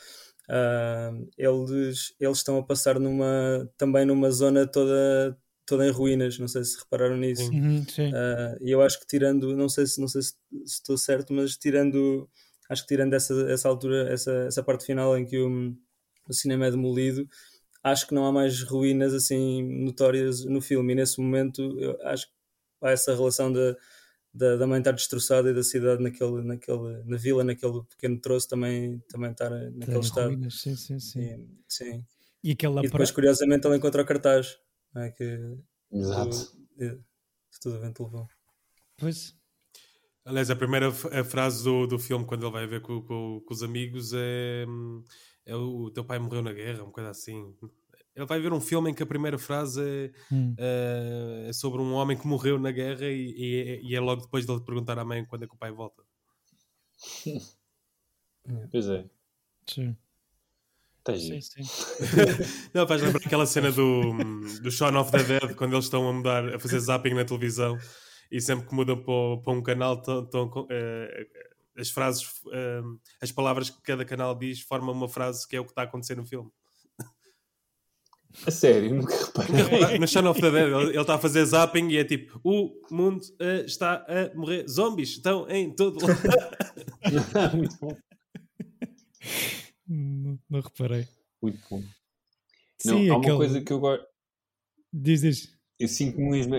[0.48, 6.48] Uh, eles, eles estão a passar numa, também numa zona toda, toda em ruínas, não
[6.48, 7.50] sei se repararam nisso.
[7.50, 10.98] Uhum, uh, e eu acho que tirando, não sei se, não sei se, se, estou
[10.98, 12.28] certo, mas tirando,
[12.68, 15.74] acho que tirando essa, essa altura, essa, essa parte final em que o,
[16.28, 17.26] o cinema é demolido,
[17.82, 20.92] acho que não há mais ruínas assim notórias no filme.
[20.92, 22.32] E nesse momento, eu acho que
[22.82, 23.76] há essa relação da,
[24.34, 28.48] da, da mãe estar destroçada e da cidade naquele, naquele, na vila, naquele pequeno troço
[28.48, 30.26] também, também estar naquele Tem estado.
[30.26, 31.20] Ruínas, sim, sim, sim.
[31.20, 32.04] E, sim.
[32.42, 33.14] E, aquela e depois, pra...
[33.14, 34.58] curiosamente, ele encontra o cartaz.
[34.96, 35.10] É?
[35.10, 35.56] Que
[35.92, 36.36] Exato.
[36.76, 37.04] Tudo,
[37.62, 38.28] tudo vento levou.
[38.96, 39.36] Pois.
[40.24, 43.54] Aliás, a primeira a frase do, do filme, quando ele vai ver com, com, com
[43.54, 44.64] os amigos, é,
[45.46, 47.54] é o teu pai morreu na guerra, uma coisa assim.
[48.14, 50.54] Ele vai ver um filme em que a primeira frase é, hum.
[50.58, 54.46] uh, é sobre um homem que morreu na guerra e, e, e, é logo depois
[54.46, 56.02] dele perguntar à mãe quando é que o pai volta.
[58.70, 59.06] Pois é.
[59.66, 59.96] Sim.
[61.02, 61.62] Tá sim, sim.
[62.72, 64.12] Não, faz lembrar aquela cena do,
[64.62, 67.78] do Shaun of the Dead quando eles estão a mudar, a fazer zapping na televisão
[68.30, 70.68] e sempre que mudam para, para um canal estão, uh,
[71.76, 75.64] as frases, uh, as palavras que cada canal diz formam uma frase que é o
[75.64, 76.50] que está a acontecer no filme.
[78.46, 79.98] A sério, nunca reparei.
[79.98, 83.22] No Shaun of the Dead, ele está a fazer zapping e é tipo: o mundo
[83.40, 84.66] uh, está a morrer.
[84.68, 87.56] Zombies estão em todo lado.
[87.56, 87.96] Muito bom.
[89.86, 91.06] Não, não, reparei.
[91.40, 91.82] Muito bom.
[92.84, 93.32] Não, Sim, há aquele...
[93.32, 94.06] uma coisa que eu gosto.
[94.92, 95.54] Diz, diz.
[95.78, 96.54] Eu sinto mesmo,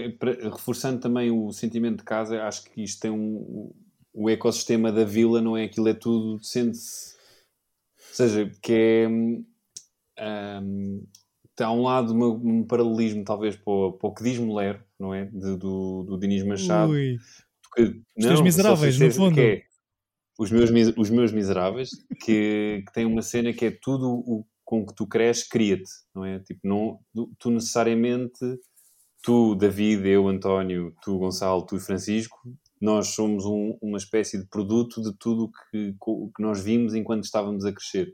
[0.52, 3.72] reforçando também o sentimento de casa, acho que isto tem um.
[4.14, 5.66] O ecossistema da vila, não é?
[5.66, 7.16] Aquilo é tudo, sente-se.
[8.10, 9.08] Ou seja, que é.
[10.62, 11.06] hum,
[11.60, 15.14] a um lado uma- um paralelismo, talvez, para o, para o que diz Mulher, não
[15.14, 15.26] é?
[15.26, 16.92] De- do, do Dinis Machado.
[16.92, 17.18] Ui.
[17.76, 17.82] que,
[18.18, 19.36] Os teus miseráveis, no fundo.
[19.36, 19.64] que é
[20.38, 21.90] os, meus, os meus miseráveis,
[22.24, 26.26] que, que tem uma cena que é tudo o com que tu cresces, cria-te, não
[26.26, 26.40] é?
[26.40, 27.00] Tipo, não,
[27.38, 28.40] tu, necessariamente,
[29.22, 32.36] tu, David, eu, António, tu, Gonçalo, tu, Francisco,
[32.82, 37.24] nós somos um- uma espécie de produto de tudo que, co- que nós vimos enquanto
[37.26, 38.12] estávamos a crescer.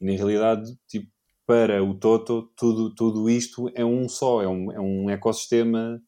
[0.00, 1.10] E na realidade, tipo,
[1.48, 6.00] para o Toto, tudo, tudo isto é um só, é um, é um ecossistema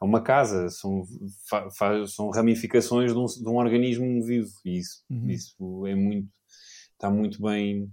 [0.00, 1.04] é uma casa, são,
[1.48, 5.28] fa- fa- são ramificações de um, de um organismo vivo e isso, Uhum.
[5.28, 6.28] isso é muito,
[6.94, 7.90] está muito bem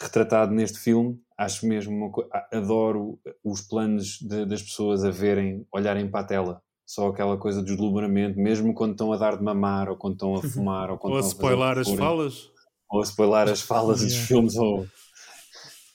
[0.00, 1.18] retratado neste filme.
[1.38, 2.10] Acho mesmo,
[2.52, 6.62] adoro os planos de- das pessoas a verem, olharem para a tela.
[6.86, 10.36] Só aquela coisa de deslumbramento, mesmo quando estão a dar de mamar, ou quando estão
[10.36, 12.50] a fumar, ou quando Ou a estão a o as falas.
[12.90, 14.88] ou a spoiler as falas dos filmes, ou,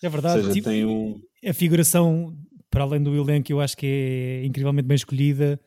[0.02, 0.42] É ou verdade.
[0.42, 1.22] seja, tipo, tem um...
[1.46, 2.36] a figuração,
[2.70, 5.60] para além do elenco, eu acho que é incrivelmente bem escolhida.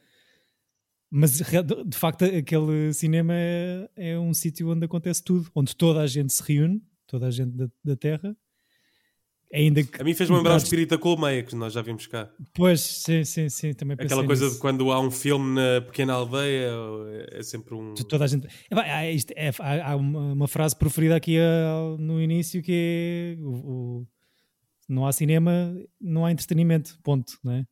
[1.10, 1.38] Mas
[1.86, 6.32] de facto, aquele cinema é, é um sítio onde acontece tudo, onde toda a gente
[6.32, 8.36] se reúne, toda a gente da, da Terra.
[9.52, 10.00] Ainda que.
[10.00, 12.28] A mim fez-me lembrar o da colmeia, que nós já vimos cá.
[12.52, 14.56] Pois, sim, sim, sim, também Aquela coisa nisso.
[14.56, 16.70] de quando há um filme na pequena aldeia,
[17.30, 17.94] é sempre um.
[17.94, 18.48] Toda a gente.
[18.68, 24.04] É, há, isto- é- há- uma, frase preferida aqui ah, no início que é o-
[24.88, 27.66] não há cinema, não há entretenimento, ponto, não é?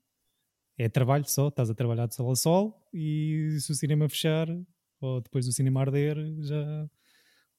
[0.78, 4.48] É trabalho só, estás a trabalhar de sol a sol e se o cinema fechar
[5.00, 6.88] ou depois do cinema arder já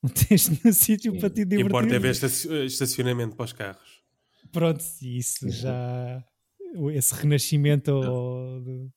[0.02, 1.20] não tens nenhum sítio Sim.
[1.20, 1.66] para te O divertir.
[1.68, 4.04] importa é ver estaci- estacionamento para os carros.
[4.52, 6.24] Pronto, e isso já
[6.94, 8.92] esse renascimento ou do,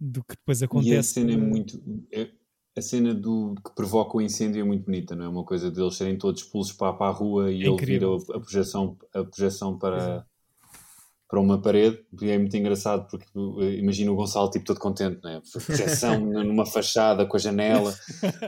[0.00, 0.94] do que depois acontece.
[0.94, 1.82] E a cena é muito.
[2.12, 2.30] é-
[2.78, 5.28] a cena do que provoca o incêndio é muito bonita, não é?
[5.28, 8.18] Uma coisa deles serem todos expulsos para, para a rua e É ele incrível.
[8.18, 10.26] vira a projeção, a projeção para, Exato.
[11.28, 12.04] para uma parede.
[12.20, 13.26] E é muito engraçado porque
[13.60, 15.42] eh, imagina o Gonçalo tipo todo contente, não é?
[15.66, 17.94] Projeção numa fachada com a janela,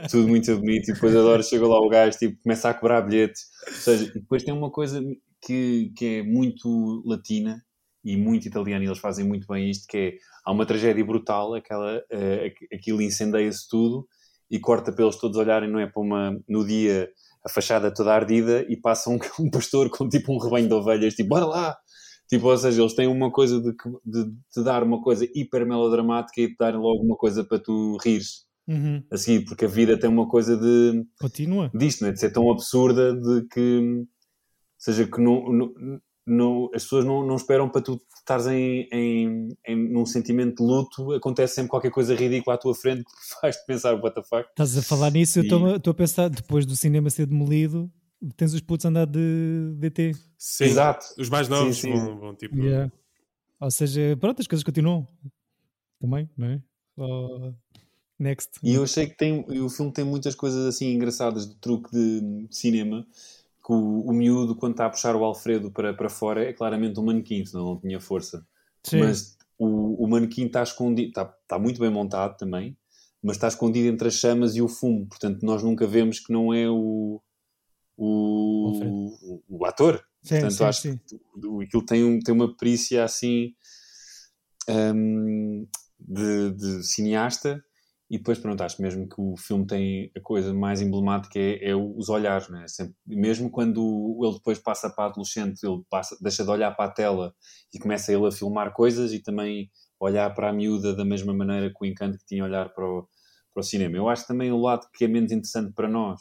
[0.09, 0.89] tudo muito bonito.
[0.89, 3.43] E depois adoro, chega lá o gajo, tipo, começa a cobrar bilhetes.
[3.67, 5.01] Ou seja, depois tem uma coisa
[5.41, 7.63] que, que é muito latina
[8.03, 10.13] e muito italiana, e eles fazem muito bem isto, que é,
[10.43, 14.07] há uma tragédia brutal, aquela, aqu- aquilo incendeia-se tudo
[14.51, 17.09] e corta para eles todos olharem, não é, para uma, no dia,
[17.43, 21.15] a fachada toda ardida e passa um, um pastor com tipo um rebanho de ovelhas,
[21.15, 21.77] tipo, bora lá!
[22.29, 25.65] Tipo, ou seja, eles têm uma coisa de, que- de te dar uma coisa hiper
[25.65, 29.03] melodramática e te darem logo uma coisa para tu rires Uhum.
[29.11, 31.69] a seguir, porque a vida tem uma coisa de Continua.
[31.73, 32.13] disto, não é?
[32.13, 34.05] de ser tão absurda de que ou
[34.77, 35.73] seja que não, não,
[36.31, 40.63] não- as pessoas não, não esperam para tu estares em, em, em num sentimento de
[40.63, 44.47] luto, acontece sempre qualquer coisa ridícula à tua frente que faz-te pensar what the fuck.
[44.49, 47.25] Estás a falar nisso, eu E- estou a- estou a pensar, depois do cinema ser
[47.25, 47.91] demolido,
[48.37, 50.13] tens os putos a andar de DT.
[50.37, 50.65] Sim.
[50.65, 51.05] Exato.
[51.17, 51.99] Os mais novos Sim, sim.
[51.99, 52.55] Vão, vão tipo.
[52.57, 52.91] Yeah.
[53.59, 55.07] Ou seja, pronto, as coisas continuam.
[55.99, 56.61] Também, não é?
[58.19, 58.59] Next.
[58.63, 62.47] E eu achei que tem, o filme tem muitas coisas assim engraçadas de truque de
[62.51, 63.05] cinema.
[63.63, 66.99] Que o, o miúdo, quando está a puxar o Alfredo para, para fora, é claramente
[66.99, 68.45] um manequim, senão não tinha força.
[68.83, 68.99] Sim.
[68.99, 72.75] mas o, o manequim está escondido, está, está muito bem montado também,
[73.21, 76.51] mas está escondido entre as chamas e o fumo, portanto nós nunca vemos que não
[76.51, 77.21] é o,
[77.95, 80.03] o, o, o ator.
[80.23, 80.97] Sim, portanto, sim, acho sim.
[80.97, 81.15] que
[81.63, 83.53] aquilo tem, um, tem uma perícia assim
[84.67, 85.67] hum,
[85.99, 87.63] de, de cineasta.
[88.11, 91.75] E depois, pronto, acho mesmo que o filme tem a coisa mais emblemática é, é
[91.75, 92.67] os olhares, né?
[92.67, 96.93] Sempre, mesmo quando ele depois passa para adolescente, ele passa, deixa de olhar para a
[96.93, 97.33] tela
[97.73, 101.69] e começa ele a filmar coisas e também olhar para a miúda da mesma maneira
[101.69, 103.07] que o encanto que tinha olhar para o,
[103.53, 103.95] para o cinema.
[103.95, 106.19] Eu acho também o lado que é menos interessante para nós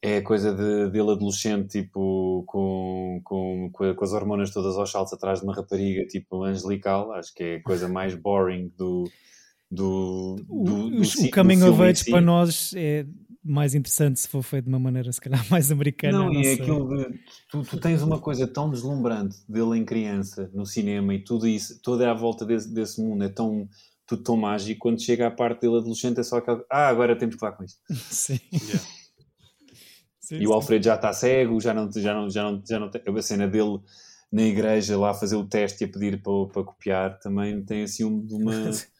[0.00, 5.12] é a coisa de, dele adolescente, tipo, com, com, com, as hormonas todas aos saltos
[5.12, 7.12] atrás de uma rapariga, tipo, angelical.
[7.12, 9.04] Acho que é a coisa mais boring do.
[9.70, 12.10] Do, O, do, do o- o Coming of Age si.
[12.10, 13.06] para nós é
[13.44, 16.18] mais interessante se for feito de uma maneira, se calhar, mais americana.
[16.18, 16.62] Não, Não, e é sei.
[16.62, 17.18] aquilo de.
[17.50, 21.80] Tu, tu tens uma coisa tão deslumbrante dele em criança, no cinema, e tudo isso,
[21.82, 23.68] toda a volta desse, desse mundo é tão.
[24.06, 26.64] Tudo tão mágico, quando chega à parte dele adolescente é só aquela.
[26.70, 27.78] Ah, agora temos que falar com isto.
[28.10, 28.40] Sim.
[28.54, 28.82] Yeah.
[30.18, 30.52] Sim, E o.
[30.54, 33.02] Alfredo já está cego, já não, já não, já não, já não tem.
[33.06, 33.78] A cena dele
[34.32, 37.82] na igreja lá a fazer o teste e a pedir para, para copiar também tem
[37.82, 38.52] assim um- uma.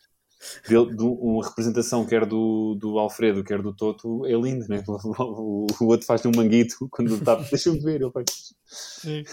[0.66, 4.82] de, de uma representação quer do, do Alfredo, quer do Toto, é lindo, né?
[5.18, 8.24] O, o outro faz um manguito quando está, deixa-me ver, ele faz.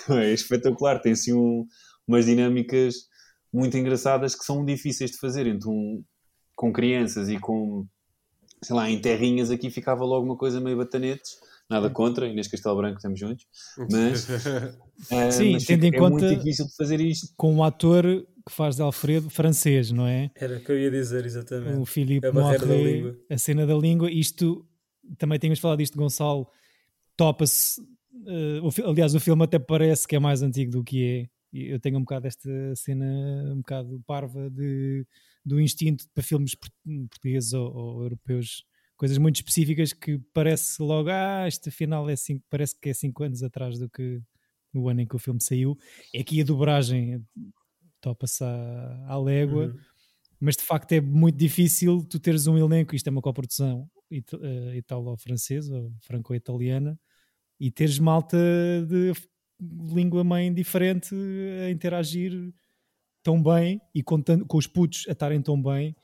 [0.09, 1.65] É espetacular, tem assim um,
[2.07, 3.07] umas dinâmicas
[3.51, 6.03] muito engraçadas que são difíceis de fazer entre um,
[6.55, 7.85] com crianças e com,
[8.61, 11.37] sei lá, em terrinhas aqui ficava logo uma coisa meio batanetes.
[11.69, 13.47] Nada contra, Inês Castelo Branco estamos juntos,
[13.91, 14.77] mas, uh,
[15.31, 17.33] Sim, mas tendo em é conta muito difícil de fazer isto.
[17.35, 20.29] Com um ator que faz de Alfredo francês, não é?
[20.35, 21.79] Era o que eu ia dizer, exatamente.
[21.79, 24.11] O Filipe Morre, a cena da língua.
[24.11, 24.63] Isto,
[25.17, 26.47] também tínhamos falado disto, Gonçalo,
[27.17, 27.81] topa-se.
[27.81, 31.35] Uh, aliás, o filme até parece que é mais antigo do que é.
[31.51, 33.05] Eu tenho um bocado esta cena,
[33.51, 35.05] um bocado parva de,
[35.43, 41.47] do instinto para filmes portugueses ou, ou europeus coisas muito específicas que parece logo, ah,
[41.47, 44.21] este final é cinco, parece que é 5 anos atrás do que
[44.73, 45.77] o ano em que o filme saiu.
[46.13, 47.23] É aqui a dobragem
[48.01, 49.79] topa-se à, à légua, uhum.
[50.39, 54.35] mas de facto é muito difícil tu teres um elenco, isto é uma coprodução it,
[54.35, 56.99] uh, italo-francesa franco-italiana,
[57.59, 58.37] e teres malta
[58.87, 59.13] de
[59.93, 61.15] língua mãe diferente
[61.65, 62.53] a interagir
[63.23, 65.95] tão bem e com, com os putos a estarem tão bem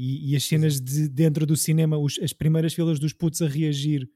[0.00, 3.46] e, e as cenas de dentro do cinema, os, as primeiras filas dos putos a
[3.46, 4.08] reagir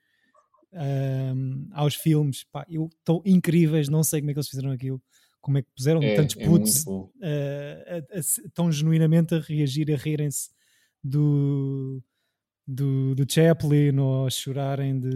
[0.72, 5.02] um, aos filmes, pá, eu, tão incríveis, não sei como é que eles fizeram aquilo,
[5.42, 9.92] como é que puseram é, tantos é putos uh, a, a, tão genuinamente a reagir,
[9.92, 10.48] a rirem-se
[11.02, 12.02] do,
[12.66, 15.10] do, do Chaplin ou a chorarem de,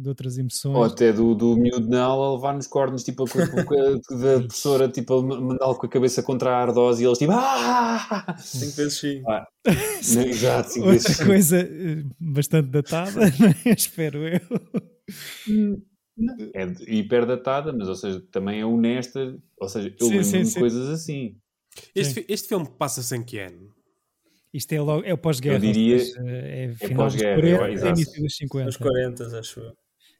[0.00, 0.74] de outras emoções.
[0.74, 4.40] Ou até do, do miúdo na aula a levar nos cornos, tipo, a, a, da
[4.40, 8.36] professora, tipo, a mandá-lo com a cabeça contra a ardose e eles, tipo, ah!
[8.38, 9.22] Cinco vezes sim.
[9.28, 9.46] Ah,
[10.00, 11.26] exato, cinco vezes sim.
[11.26, 13.20] coisa eh, bastante datada,
[13.66, 13.70] é?
[13.70, 14.40] espero eu.
[16.54, 20.88] É hiper datada, mas, ou seja, também é honesta, ou seja, eu lembro de coisas
[20.88, 21.36] assim.
[21.94, 23.72] Este, este filme passa-se em que ano?
[24.52, 25.56] Isto é, logo, é o pós-guerra.
[25.56, 25.96] Eu diria.
[26.26, 28.68] é, é pós-guerra, dos 40, é início dos 50.
[28.68, 29.72] Os 40, acho eu.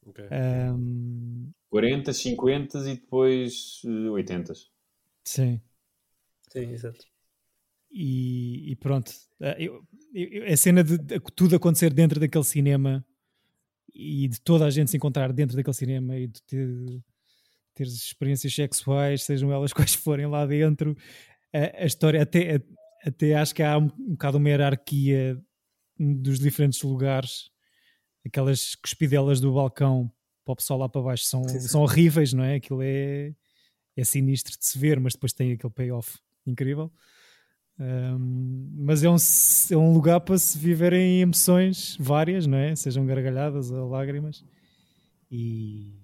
[0.07, 0.27] Okay.
[0.73, 1.53] Um...
[1.69, 4.53] 40, 50 e depois uh, 80.
[5.25, 5.61] Sim.
[6.51, 7.05] Sim, exato.
[7.93, 9.85] E, e pronto, eh, eu,
[10.15, 13.05] eu, a cena de, de, tudo acontecer dentro daquele cinema
[13.93, 17.03] e de toda a gente se encontrar dentro daquele cinema e de ter,
[17.75, 20.97] ter experiências sexuais, sejam elas quais forem lá dentro,
[21.53, 22.61] a, a história, até,
[23.05, 25.41] até acho que há um, um bocado uma hierarquia
[25.99, 27.51] dos diferentes lugares
[28.25, 30.11] aquelas cuspidelas do balcão
[30.45, 31.69] para o pessoal lá para baixo são, sim, sim.
[31.69, 32.57] são horríveis, não é?
[32.57, 33.35] Aquilo é,
[33.97, 36.93] é sinistro de se ver, mas depois tem aquele payoff incrível.
[37.79, 39.17] Um, mas é um,
[39.71, 42.77] é um lugar para se viverem emoções várias, não é?
[42.77, 44.45] Sejam gargalhadas ou lágrimas.
[45.31, 45.95] E,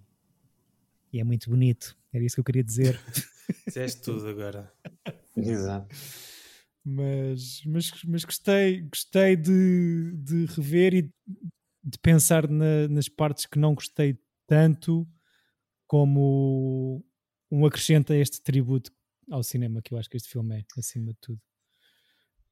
[1.12, 1.97] e é muito bonito.
[2.12, 2.99] Era isso que eu queria dizer.
[3.67, 4.73] Dizeste tudo agora.
[5.37, 5.95] Exato.
[6.83, 11.12] Mas, mas, mas gostei, gostei de, de rever e
[11.87, 15.07] de pensar na, nas partes que não gostei tanto
[15.87, 17.05] como
[17.49, 18.91] um acrescento a este tributo
[19.30, 21.41] ao cinema que eu acho que este filme é, acima de tudo.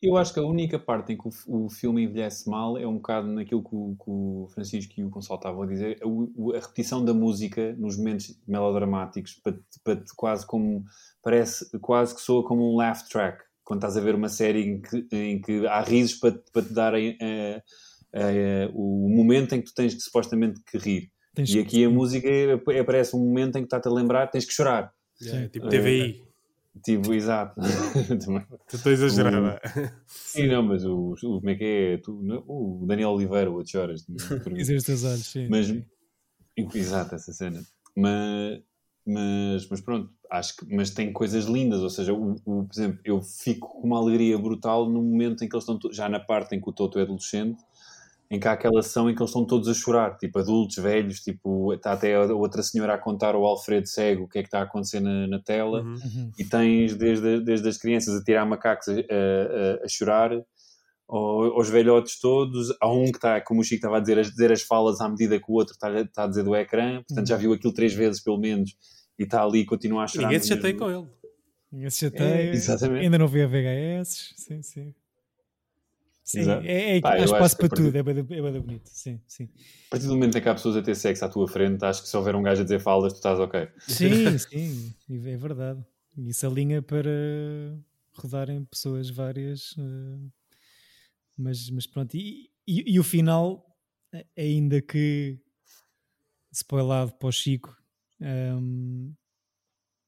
[0.00, 2.96] Eu acho que a única parte em que o, o filme envelhece mal é um
[2.96, 6.60] bocado naquilo que o, que o Francisco e o Gonçalo estavam a dizer, a, a,
[6.60, 10.84] repetição da música nos momentos melodramáticos, para, para, quase como
[11.22, 14.80] parece quase que soa como um laugh track quando estás a ver uma série em
[14.80, 17.62] que, em que há risos para, para te darem uh,
[18.14, 21.10] é, o momento em que tu tens que supostamente que rir.
[21.34, 21.84] Tens e aqui que...
[21.84, 24.92] a música é, aparece um momento em que está-te a lembrar tens que chorar.
[25.20, 26.22] Yeah, tipo TVI.
[26.22, 27.60] Uh, tipo, exato.
[28.72, 29.60] Estou a exagerar.
[30.06, 31.96] Sim, não, mas o, o, como é que é?
[31.98, 32.12] Tu,
[32.46, 34.06] o Daniel Oliveira, o choras.
[34.52, 35.48] Dizer os teus olhos, sim.
[35.48, 35.74] Mas,
[36.74, 37.62] exato, essa cena.
[37.96, 38.60] Mas,
[39.04, 43.00] mas, mas pronto, acho que mas tem coisas lindas, ou seja, o, o, por exemplo,
[43.04, 46.54] eu fico com uma alegria brutal no momento em que eles estão já na parte
[46.54, 47.62] em que o Toto é adolescente
[48.30, 51.20] em que há aquela ação em que eles estão todos a chorar, tipo adultos, velhos,
[51.20, 54.48] tipo, está até a outra senhora a contar ao Alfredo cego o que é que
[54.48, 55.92] está a acontecer na, na tela, uhum.
[55.92, 56.32] uhum.
[56.38, 60.30] e tens desde, desde as crianças a tirar macacos a, a, a chorar,
[61.06, 64.50] aos velhotes todos, há um que está, como o Chico estava a dizer, a dizer
[64.50, 67.26] as falas à medida que o outro está, está a dizer do ecrã, portanto uhum.
[67.26, 68.74] já viu aquilo três vezes pelo menos,
[69.18, 70.28] e está ali e continua a chorar.
[70.28, 71.06] Ninguém se chateia com ele.
[71.70, 74.94] Ninguém se chateia, é, ainda não vi a VHS, sim, sim.
[76.24, 76.66] Sim, Exato.
[76.66, 78.88] é, é, Pá, há espaço para tudo, é bem, é bem bonito.
[78.88, 79.44] Sim, sim.
[79.44, 82.02] A partir do momento em que há pessoas a ter sexo à tua frente, acho
[82.02, 83.68] que se houver um gajo a dizer falas, tu estás ok.
[83.86, 85.84] Sim, sim, é verdade.
[86.16, 87.10] Isso alinha para
[88.14, 89.72] rodarem pessoas várias.
[89.72, 90.32] Uh,
[91.36, 93.66] mas, mas pronto, e, e, e, o final,
[94.36, 95.38] ainda que
[96.50, 97.76] spoilado para o Chico,
[98.20, 99.12] um,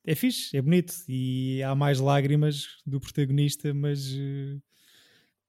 [0.06, 0.94] é fixe, é bonito.
[1.08, 4.16] E há mais lágrimas do protagonista, mas.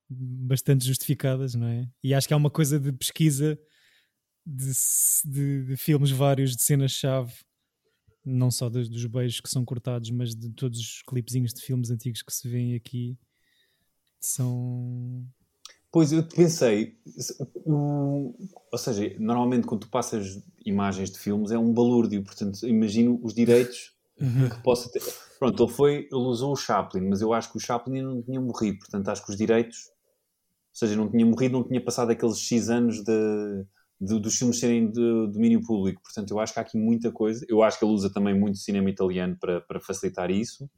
[0.10, 1.90] Bastante justificadas, não é?
[2.04, 3.60] E acho que há uma coisa de pesquisa
[4.46, 4.72] de,
[5.26, 7.34] de, de filmes vários, de cenas-chave,
[8.24, 11.90] não só dos, dos beijos que são cortados, mas de todos os clipezinhos de filmes
[11.90, 13.18] antigos que se vêem aqui.
[14.20, 15.26] São.
[15.92, 16.98] Pois eu pensei,
[17.66, 23.34] ou seja, normalmente quando tu passas imagens de filmes é um balúrdio, portanto imagino os
[23.34, 24.50] direitos uhum.
[24.50, 25.02] que possa ter.
[25.40, 28.40] Pronto, ele foi, ele usou o Chaplin, mas eu acho que o Chaplin não tinha
[28.40, 29.90] morrido, portanto acho que os direitos,
[30.78, 33.66] seja, não tinha morrido, não tinha passado aqueles X anos de,
[34.00, 37.46] de dos filmes serem de domínio público, portanto eu acho que há aqui muita coisa.
[37.50, 40.70] Eu acho que ele usa também muito cinema italiano para, para facilitar isso,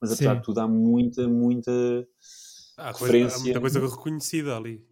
[0.00, 0.38] mas apesar Sim.
[0.38, 1.72] de tudo há muita, muita
[2.76, 4.86] há, coisa, há muita coisa reconhecida ali.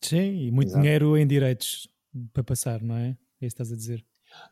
[0.00, 0.82] Sim, e muito Exato.
[0.82, 1.88] dinheiro em direitos
[2.32, 3.16] para passar, não é?
[3.40, 4.04] É isso que estás a dizer.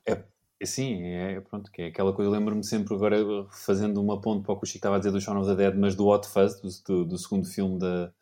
[0.06, 0.22] É,
[0.61, 3.16] é sim, é, pronto, que é aquela coisa, eu lembro-me sempre agora
[3.50, 5.56] fazendo uma ponte para o que o Chico estava a dizer do Shaun of the
[5.56, 8.12] Dead, mas do Hot Fuzz, do, do, do segundo filme da,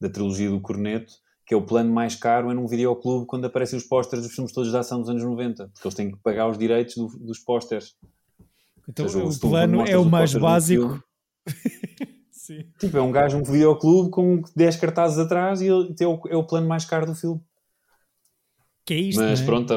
[0.00, 1.12] da trilogia do Corneto,
[1.46, 4.52] que é o plano mais caro é num videoclube quando aparecem os pósteres dos filmes
[4.52, 7.38] todos da ação dos anos 90, porque eles têm que pagar os direitos do, dos
[7.38, 7.96] pósteres.
[8.88, 11.02] Então seja, o plano é o mais básico.
[12.80, 16.36] Tipo, é um gajo, um videoclube com 10 cartazes atrás e ele, é, o, é
[16.36, 17.40] o plano mais caro do filme.
[18.84, 19.44] Que é isto, Mas é?
[19.44, 19.72] pronto,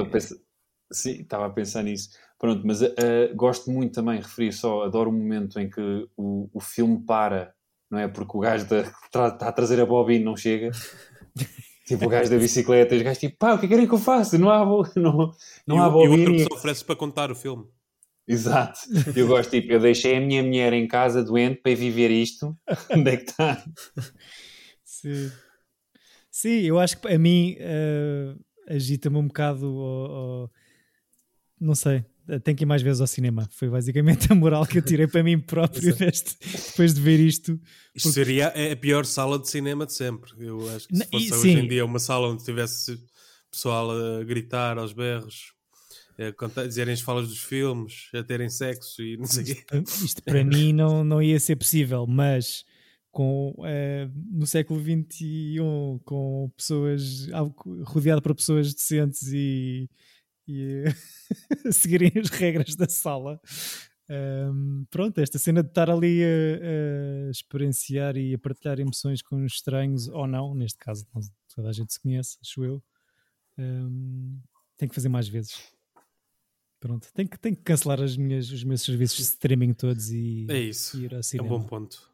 [0.91, 2.09] sim, estava a pensar nisso.
[2.39, 6.59] Pronto, mas uh, gosto muito também, referir só, adoro o momento em que o, o
[6.59, 7.53] filme para,
[7.93, 8.07] não é?
[8.07, 10.71] Porque o gajo está a trazer a bobina não chega.
[11.85, 13.99] tipo o gajo da bicicleta, e os gajos tipo, pá, o que querem que eu
[13.99, 14.37] faça?
[14.37, 14.65] Não há,
[14.95, 15.31] não,
[15.67, 16.15] não e há bobina.
[16.15, 17.65] E outra pessoa oferece para contar o filme.
[18.27, 18.79] Exato.
[19.15, 22.57] Eu gosto, tipo, eu deixei a minha mulher em casa doente para ir viver isto.
[22.89, 23.63] Onde é que está?
[24.83, 25.31] Sim.
[26.31, 30.51] Sim, eu acho que a mim uh, agita-me um bocado, ou, ou,
[31.59, 32.03] não sei,
[32.43, 33.47] tenho que ir mais vezes ao cinema.
[33.51, 37.59] Foi basicamente a moral que eu tirei para mim próprio deste, depois de ver isto.
[37.95, 38.13] Isto porque...
[38.13, 40.31] seria a pior sala de cinema de sempre.
[40.39, 42.99] Eu acho que se fosse e, hoje em dia uma sala onde tivesse
[43.51, 45.53] pessoal a gritar aos berros
[46.57, 49.63] a dizerem as falas dos filmes, a terem sexo e não sei o quê.
[50.03, 52.63] Isto para mim não, não ia ser possível, mas
[53.11, 55.57] com, uh, no século XXI,
[56.05, 57.27] com pessoas
[57.83, 59.89] rodeado por pessoas decentes e,
[60.47, 60.83] e
[61.71, 63.39] seguirem as regras da sala.
[64.09, 69.43] Um, pronto, esta cena de estar ali a, a, experienciar e a partilhar emoções com
[69.43, 71.05] os estranhos, ou não, neste caso,
[71.55, 72.83] toda a gente se conhece, acho eu,
[73.57, 74.39] um,
[74.77, 75.73] tem que fazer mais vezes.
[76.79, 80.45] Pronto, tenho que, tenho que cancelar as minhas, os meus serviços de streaming todos e,
[80.49, 80.99] é isso.
[80.99, 81.47] ir ao cinema.
[81.47, 82.11] É um bom ponto.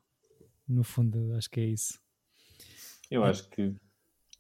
[0.67, 1.99] No fundo, acho que é isso.
[3.09, 3.29] Eu é.
[3.29, 3.73] acho que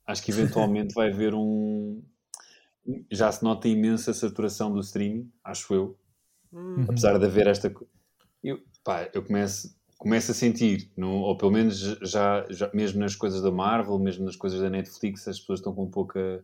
[0.05, 2.03] acho que eventualmente vai haver um.
[3.11, 5.97] Já se nota imensa saturação do streaming, acho eu.
[6.51, 6.85] Uhum.
[6.87, 7.73] Apesar de haver esta.
[8.43, 13.15] Eu, pá, eu começo, começo a sentir, no, ou pelo menos já, já, mesmo nas
[13.15, 16.43] coisas da Marvel, mesmo nas coisas da Netflix, as pessoas estão com pouca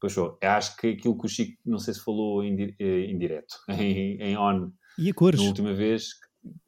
[0.00, 3.18] Pois eu acho que aquilo que o Chico, não sei se falou em, eh, em
[3.18, 5.40] direto, em, em on, e a cores?
[5.40, 6.10] na última vez,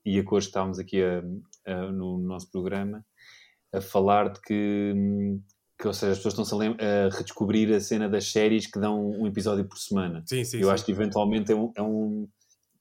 [0.04, 1.22] e a cores estávamos aqui a,
[1.66, 3.04] a, no nosso programa,
[3.72, 4.94] a falar de que,
[5.80, 9.26] que ou seja, as pessoas estão-se a, redescobrir a cena das séries que dão um
[9.26, 10.22] episódio por semana.
[10.26, 10.70] Sim, sim, Eu sim.
[10.74, 12.28] acho que eventualmente é um, é um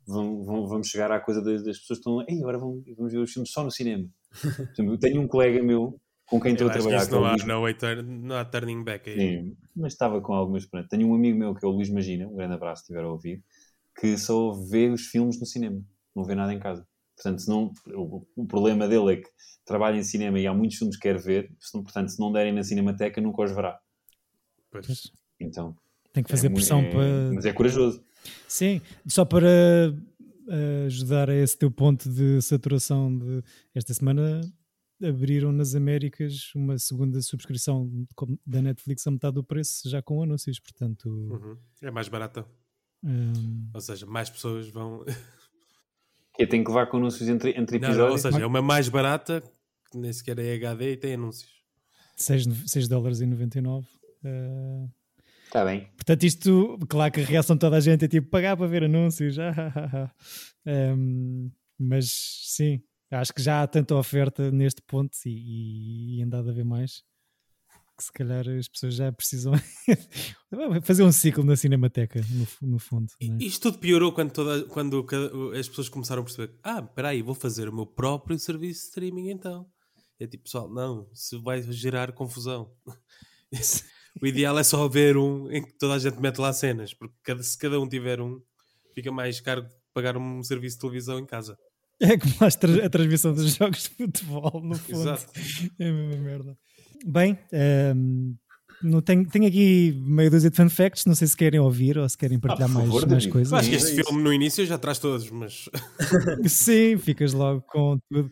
[0.05, 3.31] vamos chegar à coisa das, das pessoas que estão, ei, agora vamos, vamos ver os
[3.31, 4.05] filmes só no cinema.
[4.77, 7.07] Eu tenho um colega meu com quem estou a trabalhar.
[7.09, 7.45] Não há, Luís...
[7.45, 9.17] não, há, não há turning back aí.
[9.17, 10.89] Sim, mas estava com alguma esperança.
[10.89, 13.11] Tenho um amigo meu que é o Luís Magina, um grande abraço se estiver a
[13.11, 13.43] ouvir,
[13.99, 15.81] que só vê os filmes no cinema,
[16.15, 16.85] não vê nada em casa.
[17.22, 19.30] Portanto, se não, o, o, problema dele é que
[19.65, 22.63] trabalha em cinema e há muitos filmes que quer ver, portanto, se não derem na
[22.63, 23.78] cinemateca, nunca os verá.
[24.72, 25.11] Pois.
[25.38, 25.76] Então,
[26.13, 27.32] tem que fazer é, pressão é, para.
[27.34, 28.01] Mas é corajoso.
[28.47, 29.93] Sim, só para
[30.47, 33.43] uh, ajudar a esse teu ponto de saturação de
[33.76, 34.41] esta semana
[35.03, 37.89] abriram nas Américas uma segunda subscrição
[38.45, 41.09] da Netflix a metade do preço, já com anúncios, portanto...
[41.09, 41.57] Uhum.
[41.82, 42.45] É mais barata.
[43.01, 43.70] Um...
[43.74, 45.05] Ou seja, mais pessoas vão...
[46.45, 47.97] que tem que levar com anúncios entre, entre episódios?
[47.97, 49.41] Não, ou seja, é uma mais barata,
[49.91, 51.51] que nem sequer é HD e tem anúncios.
[52.15, 53.87] 6, 6 dólares e 99.
[54.23, 54.89] Uh...
[55.45, 55.87] Está bem.
[55.95, 58.83] Portanto, isto, claro que a reação de toda a gente é tipo pagar para ver
[58.83, 59.35] anúncios.
[60.67, 62.11] um, mas
[62.45, 67.03] sim, Acho que já há tanta oferta neste ponto e, e andado a ver mais
[67.99, 69.51] que se calhar as pessoas já precisam
[70.83, 73.11] fazer um ciclo na Cinemateca, no, no fundo.
[73.21, 73.25] É?
[73.43, 75.05] Isto tudo piorou quando, toda, quando
[75.53, 78.87] as pessoas começaram a perceber: ah, espera aí, vou fazer o meu próprio serviço de
[78.87, 79.69] streaming então.
[80.17, 82.71] É tipo, pessoal, não, isso vai gerar confusão.
[84.21, 87.15] o ideal é só haver um em que toda a gente mete lá cenas, porque
[87.21, 88.41] cada, se cada um tiver um,
[88.95, 91.57] fica mais caro pagar um serviço de televisão em casa.
[92.01, 95.01] É como a, tra a transmissão dos jogos de futebol, no fundo.
[95.01, 95.25] Exato.
[95.77, 96.57] É a mesma merda.
[97.05, 98.33] Bem, ehm,
[98.81, 102.07] não tenho, tenho aqui meio dúzia de fun facts, não sei se querem ouvir ou
[102.07, 103.53] se querem partilhar por mais, favor, mais coisas.
[103.53, 104.03] Acho que É este isso.
[104.05, 105.65] filme no início já traz todos, mas
[106.47, 108.31] Sim, ficas logo com tudo.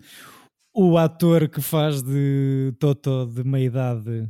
[0.74, 4.30] O ator que faz de Toto de meia idade,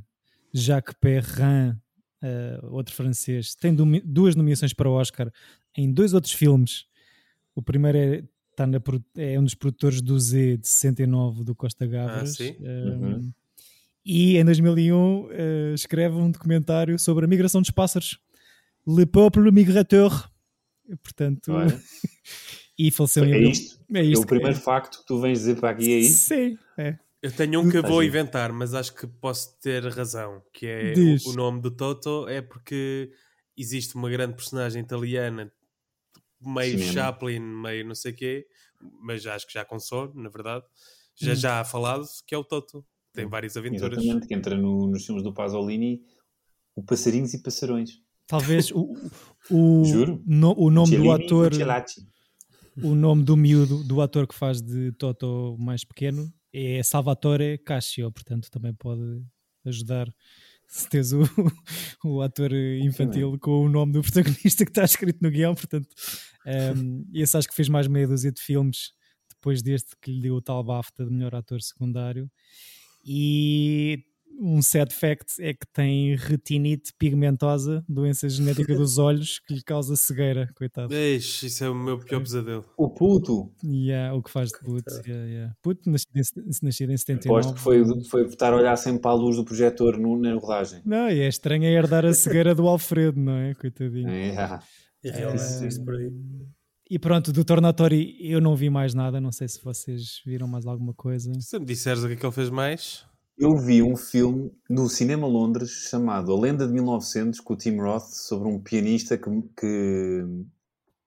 [0.54, 1.76] Jacques Perrin,
[2.24, 5.32] eh, outro francês, tem duas nomeações para o Oscar
[5.76, 6.86] em dois outros filmes.
[7.54, 8.24] O primeiro é,
[8.56, 8.80] tá na
[9.18, 12.36] é um dos produtores do Z de 69 do Costa Gavras.
[12.36, 12.56] sim?
[12.62, 13.32] Eh, Uhum.
[14.10, 18.18] E em 2001 eh, escreve um documentário sobre a migração dos pássaros.
[18.88, 20.30] Le Peuple Migrateur.
[21.04, 21.78] Portanto, Olha,
[22.80, 23.50] e faleceu em é abril.
[23.52, 23.80] isto.
[23.94, 24.24] É É isto.
[24.24, 26.28] o primeiro facto que tu vens dizer para aqui é isso.
[26.34, 26.98] Sim, é.
[27.22, 28.16] eu tenho um que eu Tá vou giro.
[28.16, 30.94] inventar, mas acho que posso ter razão, que é
[31.26, 33.12] o, o nome do Toto é porque
[33.58, 35.52] existe uma grande personagem italiana,
[36.42, 36.94] meio Cinema.
[36.94, 38.48] Chaplin, meio não sei quê,
[39.02, 40.64] mas acho que já com sono, na verdade,
[41.20, 41.36] já Hum.
[41.36, 42.86] já há falado, que é o Toto.
[43.18, 43.98] Tem várias aventuras.
[43.98, 46.02] Exatamente, que entra no- nos filmes do Pasolini,
[46.76, 48.00] o Passarinhos e Passarões.
[48.28, 48.94] Talvez o,
[49.50, 50.22] o, Juro.
[50.26, 51.52] no- o nome do Cellini ator,
[52.84, 58.12] o nome do miúdo, do ator que faz de Toto mais pequeno é Salvatore Cascio,
[58.12, 59.02] portanto também pode
[59.66, 60.14] ajudar
[60.68, 61.22] se tens o,
[62.04, 65.88] o ator infantil com o nome do protagonista que está escrito no guião, portanto
[66.78, 68.92] um, esse acho que fez mais meia dúzia de filmes
[69.30, 72.30] depois deste que lhe deu o tal BAFTA de melhor ator secundário
[73.08, 74.04] e
[74.40, 79.96] um sad fact é que tem retinite pigmentosa, doença genética dos olhos que lhe causa
[79.96, 80.94] cegueira, coitado.
[80.94, 82.64] Eixe, isso é o meu pior pesadelo.
[82.78, 83.52] O puto.
[83.64, 84.94] Yeah, o que faz de puto.
[85.08, 85.54] Yeah, yeah.
[85.64, 87.40] Puto, nascido em, nascido em 79.
[87.40, 90.34] Aposto que foi, foi estar a olhar sempre para a luz do projetor no- na
[90.36, 90.82] rodagem.
[90.86, 93.54] Não, e é estranho é herdar a cegueira do Alfredo, não é?
[93.56, 94.08] Coitadinho.
[94.12, 94.62] É, ah.
[95.04, 95.68] E realmente É.
[96.90, 100.66] E pronto, do Tornatori eu não vi mais nada, não sei se vocês viram mais
[100.66, 101.32] alguma coisa.
[101.42, 103.06] Se me disseres o que é que ele fez mais,
[103.38, 107.78] Eu vi um filme no Cinema Londres chamado A Lenda de 1900 com o Tim
[107.78, 109.30] Roth sobre um pianista que,
[109.60, 110.24] que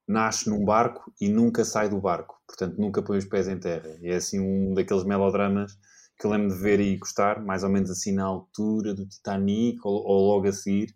[0.06, 3.88] nasce num barco e nunca sai do barco, portanto nunca põe os pés em terra.
[4.02, 5.72] E é assim um daqueles melodramas
[6.18, 9.78] que eu lembro de ver e gostar, mais ou menos assim na altura do Titanic
[9.84, 10.94] ou, ou logo a seguir,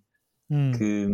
[0.51, 0.72] Hum.
[0.76, 1.07] que,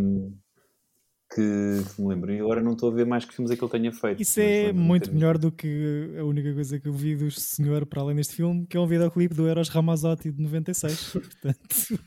[1.35, 2.33] que, que me lembro.
[2.33, 4.21] E agora não estou a ver mais que filmes é que ele tenha feito.
[4.21, 7.87] Isso é muito ter melhor do que a única coisa que eu vi do senhor
[7.87, 11.13] para além deste filme, que é um videoclipe do Eros Ramazzotti de 96.
[11.13, 12.01] Portanto,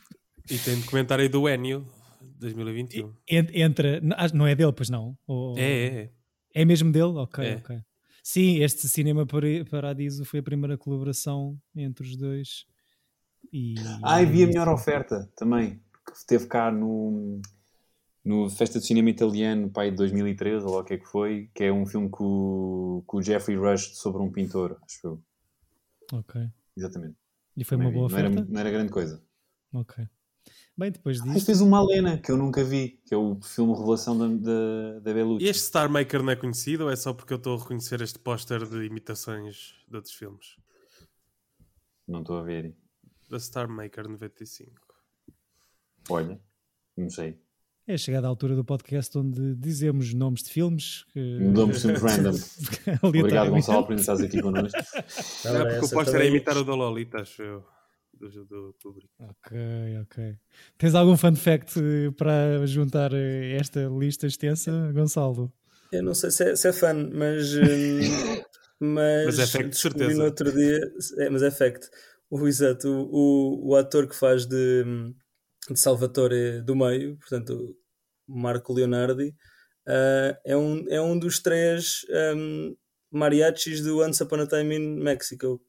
[0.49, 1.87] e tem documentário do Ennio,
[2.39, 3.13] 2021.
[3.29, 4.01] en- entra.
[4.17, 5.17] ah, Não é dele, pois não?
[5.25, 6.11] Ou- É, é, é.
[6.55, 7.13] É mesmo dele?
[7.17, 7.55] Ok, É.
[7.55, 7.79] ok.
[8.21, 12.65] Sim, este Cinema Para- Paradiso foi a primeira colaboração entre os dois.
[13.51, 13.75] E...
[14.03, 17.41] Ah, e vi a melhor oferta também, que esteve cá no,
[18.23, 21.49] no Festa de Cinema Italiano, pai de 2013, ou lá o que é que foi,
[21.53, 22.23] que é um filme com,
[22.99, 25.23] o- com o Jeffrey Rush sobre um pintor, acho eu.
[26.13, 26.41] Ok.
[26.75, 27.15] Exatamente.
[27.57, 28.13] E foi Também uma boa vi.
[28.13, 28.51] não, era, oferta?
[28.51, 29.23] não era grande coisa.
[29.73, 30.07] Ok.
[30.75, 31.45] Bem, depois Ah, e disso.
[31.45, 35.13] fez uma Malena, que eu nunca vi, que é o filme Revelação da, da, da
[35.13, 35.45] Bellucci.
[35.45, 38.01] E este Star Maker não é conhecido ou é só porque eu estou a reconhecer
[38.01, 40.57] este póster de imitações de outros filmes?
[42.07, 42.75] Não estou a ver.
[43.29, 44.73] Da Star Maker 95.
[46.09, 46.39] Olha,
[46.97, 47.39] não sei.
[47.85, 51.03] É chegada a altura do podcast onde dizemos nomes de filmes.
[51.11, 51.19] Que...
[51.19, 52.31] Mudamos sempre random.
[53.03, 53.49] Obrigado.
[53.49, 54.79] Gonçalo, por estás aqui connosco.
[55.43, 56.29] Não, era porque o póster é também.
[56.29, 57.65] imitar o da Lolita, acho eu.
[58.13, 59.09] Do, do público.
[59.19, 59.57] Ok,
[60.01, 60.37] ok.
[60.77, 65.51] Tens algum fun fact eh, para juntar eh, esta lista extensa, Gonçalo?
[65.91, 67.53] Eu não sei se é, se é fã, mas.
[67.59, 68.43] hum,
[68.79, 70.17] mas, Mas é fact, de certeza.
[70.17, 70.79] no outro dia.
[71.17, 71.89] É, mas é fact.
[72.29, 75.13] O, exato, o, o, o ator que faz de, hum,
[75.69, 77.75] de Salvatore do meio, portanto,
[78.27, 79.33] o Marco Leonardi,
[79.87, 82.05] ah, é, um, é um dos três
[82.35, 82.75] hum,
[83.11, 85.61] mariachis do Once Upon a Time in Mexico.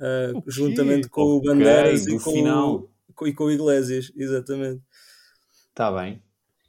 [0.00, 0.50] Ah, O quê?
[0.50, 2.74] juntamente com o Ok, Banderas do e com, final.
[2.76, 4.82] o, com, e com o Iglesias, exatamente.
[5.70, 6.22] Está bem.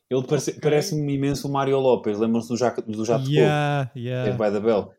[0.10, 4.32] Ele parece- parece-me imenso o Mário Lopes, lembram-se do Jato, do Jato Yeah, é yeah.
[4.38, 4.92] by the Bell.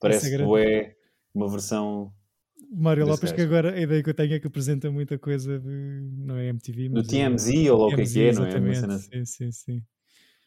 [0.00, 0.60] Parece é que grande.
[0.60, 0.96] é
[1.32, 2.12] uma versão
[2.70, 3.48] Mário Lopes, que gajo.
[3.48, 5.68] agora a ideia que eu tenho é que apresenta muita coisa de.
[6.18, 7.08] Não é MTV, do mas.
[7.08, 8.48] é- TMZ ou lá o que é que é, não é?
[8.48, 8.80] Exatamente.
[8.80, 9.82] cena- Sim, sim, sim.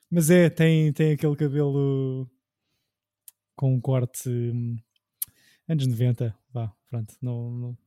[0.09, 2.29] Mas é, tem, tem aquele cabelo
[3.55, 4.77] com um corte hum,
[5.67, 6.35] anos 90.
[6.53, 7.77] Vá, pronto, não, não,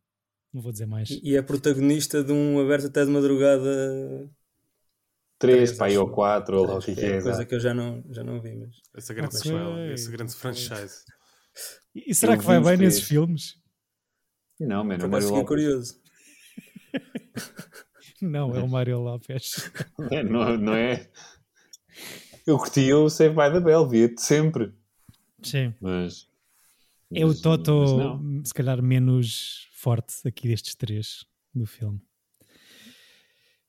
[0.53, 1.11] não vou dizer mais.
[1.23, 4.31] E é protagonista de um aberto até de madrugada.
[5.39, 6.15] Três, Três, pá, aí ou acho.
[6.15, 7.07] quatro, ou lá o que é é.
[7.19, 7.49] é coisa exato.
[7.49, 9.41] que eu já não, já não vi, mas Essa grande, Ok.
[9.41, 11.05] sequela, essa grande franchise.
[11.95, 12.95] E será Eu que vai bem três.
[12.95, 13.57] nesses filmes?
[14.61, 16.01] Não, mano, por o Mário curioso.
[18.23, 19.71] Não, é o Mário Lopes.
[20.11, 21.11] É, não, não é?
[22.47, 24.73] Eu curti o Save by the Bell, via-te sempre.
[25.43, 25.75] Sim.
[25.81, 26.29] Mas
[27.13, 31.25] É o Mas- Toto, mas se calhar, menos forte aqui destes três
[31.55, 32.01] do filme.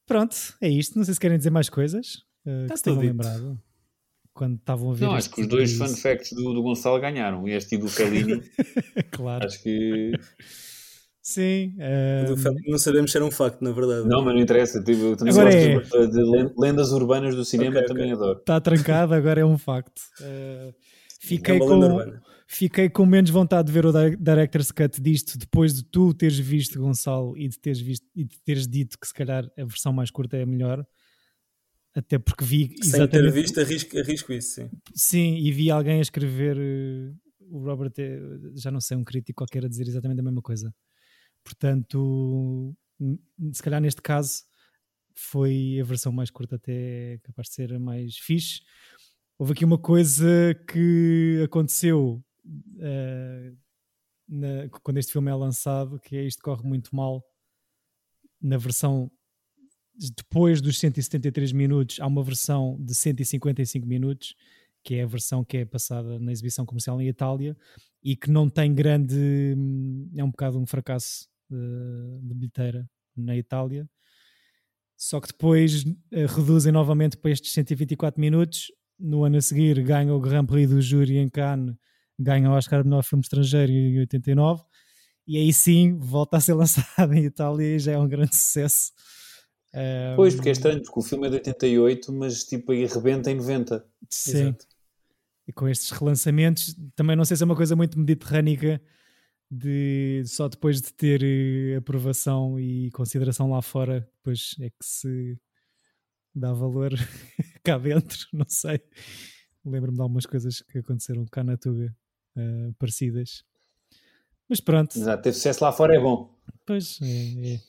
[0.05, 0.97] Pronto, é isto.
[0.97, 2.17] Não sei se querem dizer mais coisas.
[2.45, 3.11] uh, Tá que se tenham tudo dito.
[3.11, 3.61] lembrado.
[4.35, 5.05] Quando estavam a ver.
[5.05, 7.47] Não, acho que os dois tipo de- fun facts do, do Gonçalo ganharam.
[7.47, 8.43] Este e do Fellini.
[9.11, 9.45] claro.
[9.47, 10.11] acho que.
[11.21, 11.73] Sim.
[12.27, 14.07] Do uh, facto- Não sabemos se era um facto, na verdade.
[14.07, 14.83] Não, mas não interessa.
[14.83, 16.07] Tipo, eu também Agora gosto é.
[16.07, 18.15] de len- lendas urbanas do cinema, Ok, também ok.
[18.15, 18.39] adoro.
[18.39, 19.99] Está trancado, agora é um facto.
[20.19, 20.23] Uh,
[20.69, 20.73] É
[21.21, 25.73] fiquei, lenda com, fiquei com menos vontade de ver o di- Director's Cut disto depois
[25.73, 29.13] de tu teres visto, Gonçalo, e de teres, visto, e de teres dito que se
[29.13, 30.85] calhar a versão mais curta é a melhor.
[31.95, 33.33] Até porque vi Sem ter exatamente.
[33.33, 34.69] visto, arrisco, arrisco isso, sim.
[34.93, 37.13] Sim, e vi alguém a escrever, eh,
[37.49, 38.19] o Robert, eh,
[38.55, 40.75] já não sei, um crítico qualquer a dizer exatamente a mesma coisa.
[41.43, 42.75] Portanto,
[43.53, 44.43] se calhar neste caso
[45.13, 48.59] foi a versão mais curta, até capaz de ser a mais fixe.
[49.37, 52.21] Houve aqui uma coisa que aconteceu
[52.79, 53.53] eh,
[54.27, 57.23] na- quando este filme é lançado, que é isto corre muito mal
[58.41, 59.09] na versão
[60.15, 64.35] depois dos 173 minutos há uma versão de 155 minutos
[64.83, 67.57] que é a versão que é passada na exibição comercial em Itália
[68.03, 69.55] e que não tem grande
[70.15, 72.87] é um bocado um fracasso de, de bilheteira
[73.17, 73.89] na Itália.
[74.95, 78.71] Só que depois eh, reduzem novamente para estes 124 minutos.
[78.99, 81.75] No ano a seguir ganha o Grand Prix do júri em Cannes
[82.17, 84.63] ganha o Oscar de melhor filme estrangeiro em 89
[85.27, 88.91] e aí sim volta a ser lançado em Itália e já é um grande sucesso
[90.15, 93.35] Pois, porque é estranho, porque o filme é de 88, mas tipo aí rebenta em
[93.35, 93.85] 90.
[94.09, 94.31] Sim.
[94.31, 94.67] Exato.
[95.47, 98.81] E com estes relançamentos, também não sei se é uma coisa muito mediterrânica
[99.49, 105.39] de só depois de ter eh, aprovação e consideração lá fora, depois é que se
[106.33, 106.91] dá valor
[107.63, 108.81] cá dentro, não sei.
[109.63, 111.95] Lembro-me de algumas coisas que aconteceram cá na Tuga,
[112.35, 113.43] eh, parecidas.
[114.49, 116.35] Mas pronto, Exato, ter sucesso lá fora é bom.
[116.65, 117.59] pois é, é,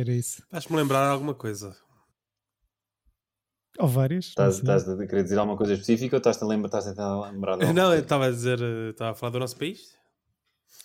[0.00, 0.42] era isso.
[0.50, 1.76] Faz-me lembrar alguma coisa.
[3.78, 4.26] Ou várias.
[4.26, 7.56] Estás, a querer dizer alguma coisa específica ou estás a lembrar, estás a tentar lembrar
[7.56, 9.94] de alguma Não, eu estava a dizer, eh, estava a falar do nosso país.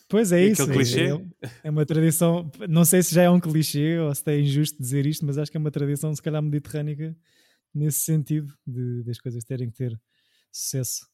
[0.10, 0.64] Pois é E isso.
[0.64, 1.08] aquele é- clichê?
[1.42, 4.78] É, é uma tradição, não sei se já é um clichê ou se é injusto
[4.78, 7.16] dizer isto, mas acho que é uma tradição, se calhar, mediterrânica
[7.74, 10.00] nesse sentido, de, das coisas terem que ter
[10.52, 11.08] sucesso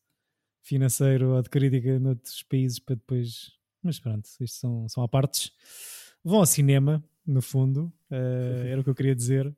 [0.64, 3.52] financeiro ou de crítica noutros países para depois.
[3.84, 5.52] Mas pronto, isto são, são à partes.
[6.24, 9.53] Vão ao cinema, no fundo, eh, era o que eu queria dizer.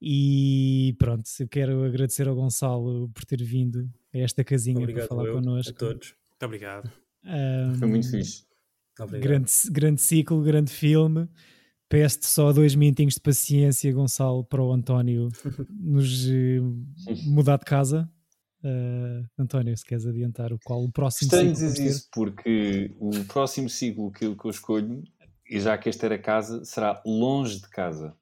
[0.00, 5.16] E pronto, eu quero agradecer ao Gonçalo por ter vindo a esta casinha Obrigado para
[5.16, 5.72] falar eu, connosco.
[5.72, 6.08] a todos.
[6.30, 6.90] Muito obrigado.
[7.24, 8.44] Ahm, Foi muito fixe.
[9.00, 9.22] Obrigado.
[9.22, 11.28] grande, grande ciclo, grande filme.
[11.88, 15.28] Peço-te só dois minutinhos de paciência, Gonçalo, para o António
[15.70, 16.60] nos eh,
[17.26, 18.10] mudar de casa.
[18.64, 21.98] Eh, António, se queres adiantar o qual o próximo Estranho ciclo dizer vamos ter?
[22.00, 25.02] isso, porque o próximo ciclo que, eu- que eu escolho,
[25.48, 28.14] e já que este era casa, será longe de casa.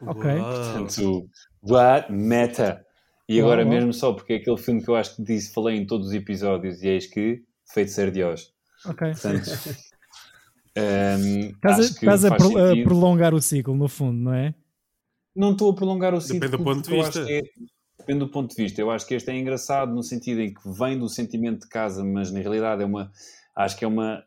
[0.00, 0.24] Ok.
[0.30, 0.52] Uau.
[0.52, 1.28] Portanto,
[1.62, 2.84] what meta.
[3.28, 3.70] E agora uau.
[3.70, 6.12] mesmo só porque é aquele filme que eu acho que disse, falei em todos os
[6.14, 7.42] episódios, e eis que
[7.72, 8.52] Feiticeiro de Oz.
[8.84, 9.10] Ok.
[9.12, 9.44] Portanto,
[10.74, 14.18] ehm, Estás a, acho que estás a faz pro- a prolongar o ciclo, no fundo,
[14.18, 14.54] não é?
[15.34, 16.40] Não estou a prolongar o ciclo.
[16.40, 17.20] Depende do ponto de vista.
[17.30, 17.42] é-
[17.98, 18.80] Depende do ponto de vista.
[18.80, 22.02] Eu acho que este é engraçado no sentido em que vem do sentimento de casa,
[22.04, 23.12] mas na realidade é uma.
[23.54, 24.24] Acho que é uma.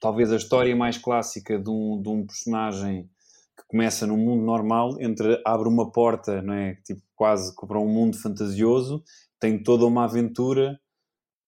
[0.00, 3.08] Talvez a história mais clássica de um, de um personagem
[3.56, 6.76] que começa num mundo normal, entre abre uma porta, não é?
[6.84, 9.02] Tipo, quase para um mundo fantasioso,
[9.40, 10.78] tem toda uma aventura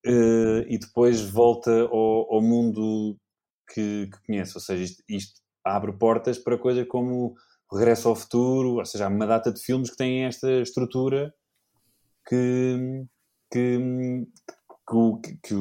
[0.04, 3.16] eh, e depois volta ao, ao mundo
[3.72, 4.56] que, que conhece.
[4.56, 7.34] Ou seja, isto, isto abre portas para coisas como
[7.72, 11.32] Regresso ao Futuro, ou seja, há uma data de filmes que têm esta estrutura
[12.28, 13.06] que,
[13.50, 13.78] que,
[14.88, 15.54] que, que, que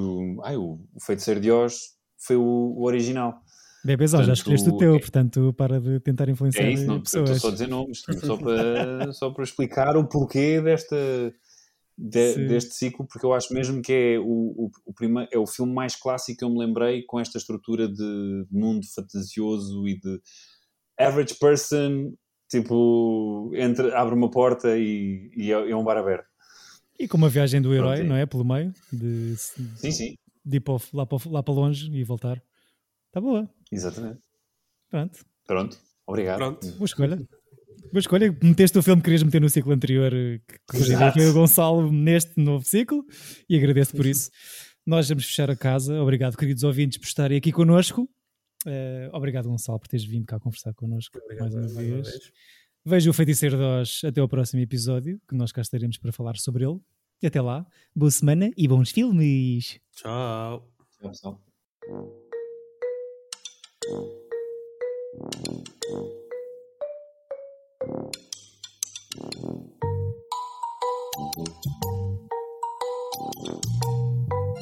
[0.44, 3.42] ai, o, o Feiticeiro de Oz foi o, o original.
[3.84, 7.00] Bebezão, já Portanto, escolheste o teu, é- portanto, para de tentar influenciar É isso, não,
[7.02, 7.30] pessoas.
[7.30, 10.98] estou só a dizer nomes, só para, só para explicar o porquê desta,
[11.98, 15.48] de- deste ciclo, porque eu acho mesmo que é o, o, o primeiro, é o
[15.48, 20.20] filme mais clássico que eu me lembrei com esta estrutura de mundo fantasioso e de
[21.00, 22.14] average person,
[22.50, 26.28] tipo, entra, abre uma porta e, e é, é um bar aberto.
[27.00, 28.26] E com uma viagem do herói, Pronto, não é?
[28.26, 30.16] Pelo meio, de, Sim, sim,
[30.46, 32.42] de ir para o- lá, para, o- lá para longe e voltar.
[33.08, 33.50] Está boa.
[33.72, 34.20] exatamente.
[34.90, 35.20] Pronto.
[35.46, 36.38] Pronto, obrigado.
[36.38, 36.72] Pronto.
[36.74, 37.16] Boa escolha.
[37.18, 38.38] Boa escolha.
[38.44, 40.40] Meteste o filme que querias meter no ciclo anterior, eh,
[40.72, 43.04] que aqui o Gonçalo neste novo ciclo,
[43.50, 44.30] e agradeço por isso.
[44.86, 46.02] Nós vamos fechar a casa.
[46.02, 48.10] Obrigado, queridos ouvintes, por estarem aqui connosco.
[48.68, 52.08] Eh, obrigado, Gonçalo, por teres vindo cá conversar connosco Obrigado mais uma vez.
[52.10, 52.32] vez.
[52.86, 56.36] Veja o Feiticeiro de Oz até ao próximo episódio, que nós cá estaremos para falar
[56.38, 56.80] sobre ele.
[57.22, 59.78] E até lá, boa semana e bons filmes.
[59.92, 60.66] Tchau.
[61.02, 61.42] Tchau, pessoal.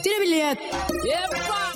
[0.01, 0.63] Tira bilhete!
[1.05, 1.66] Epa!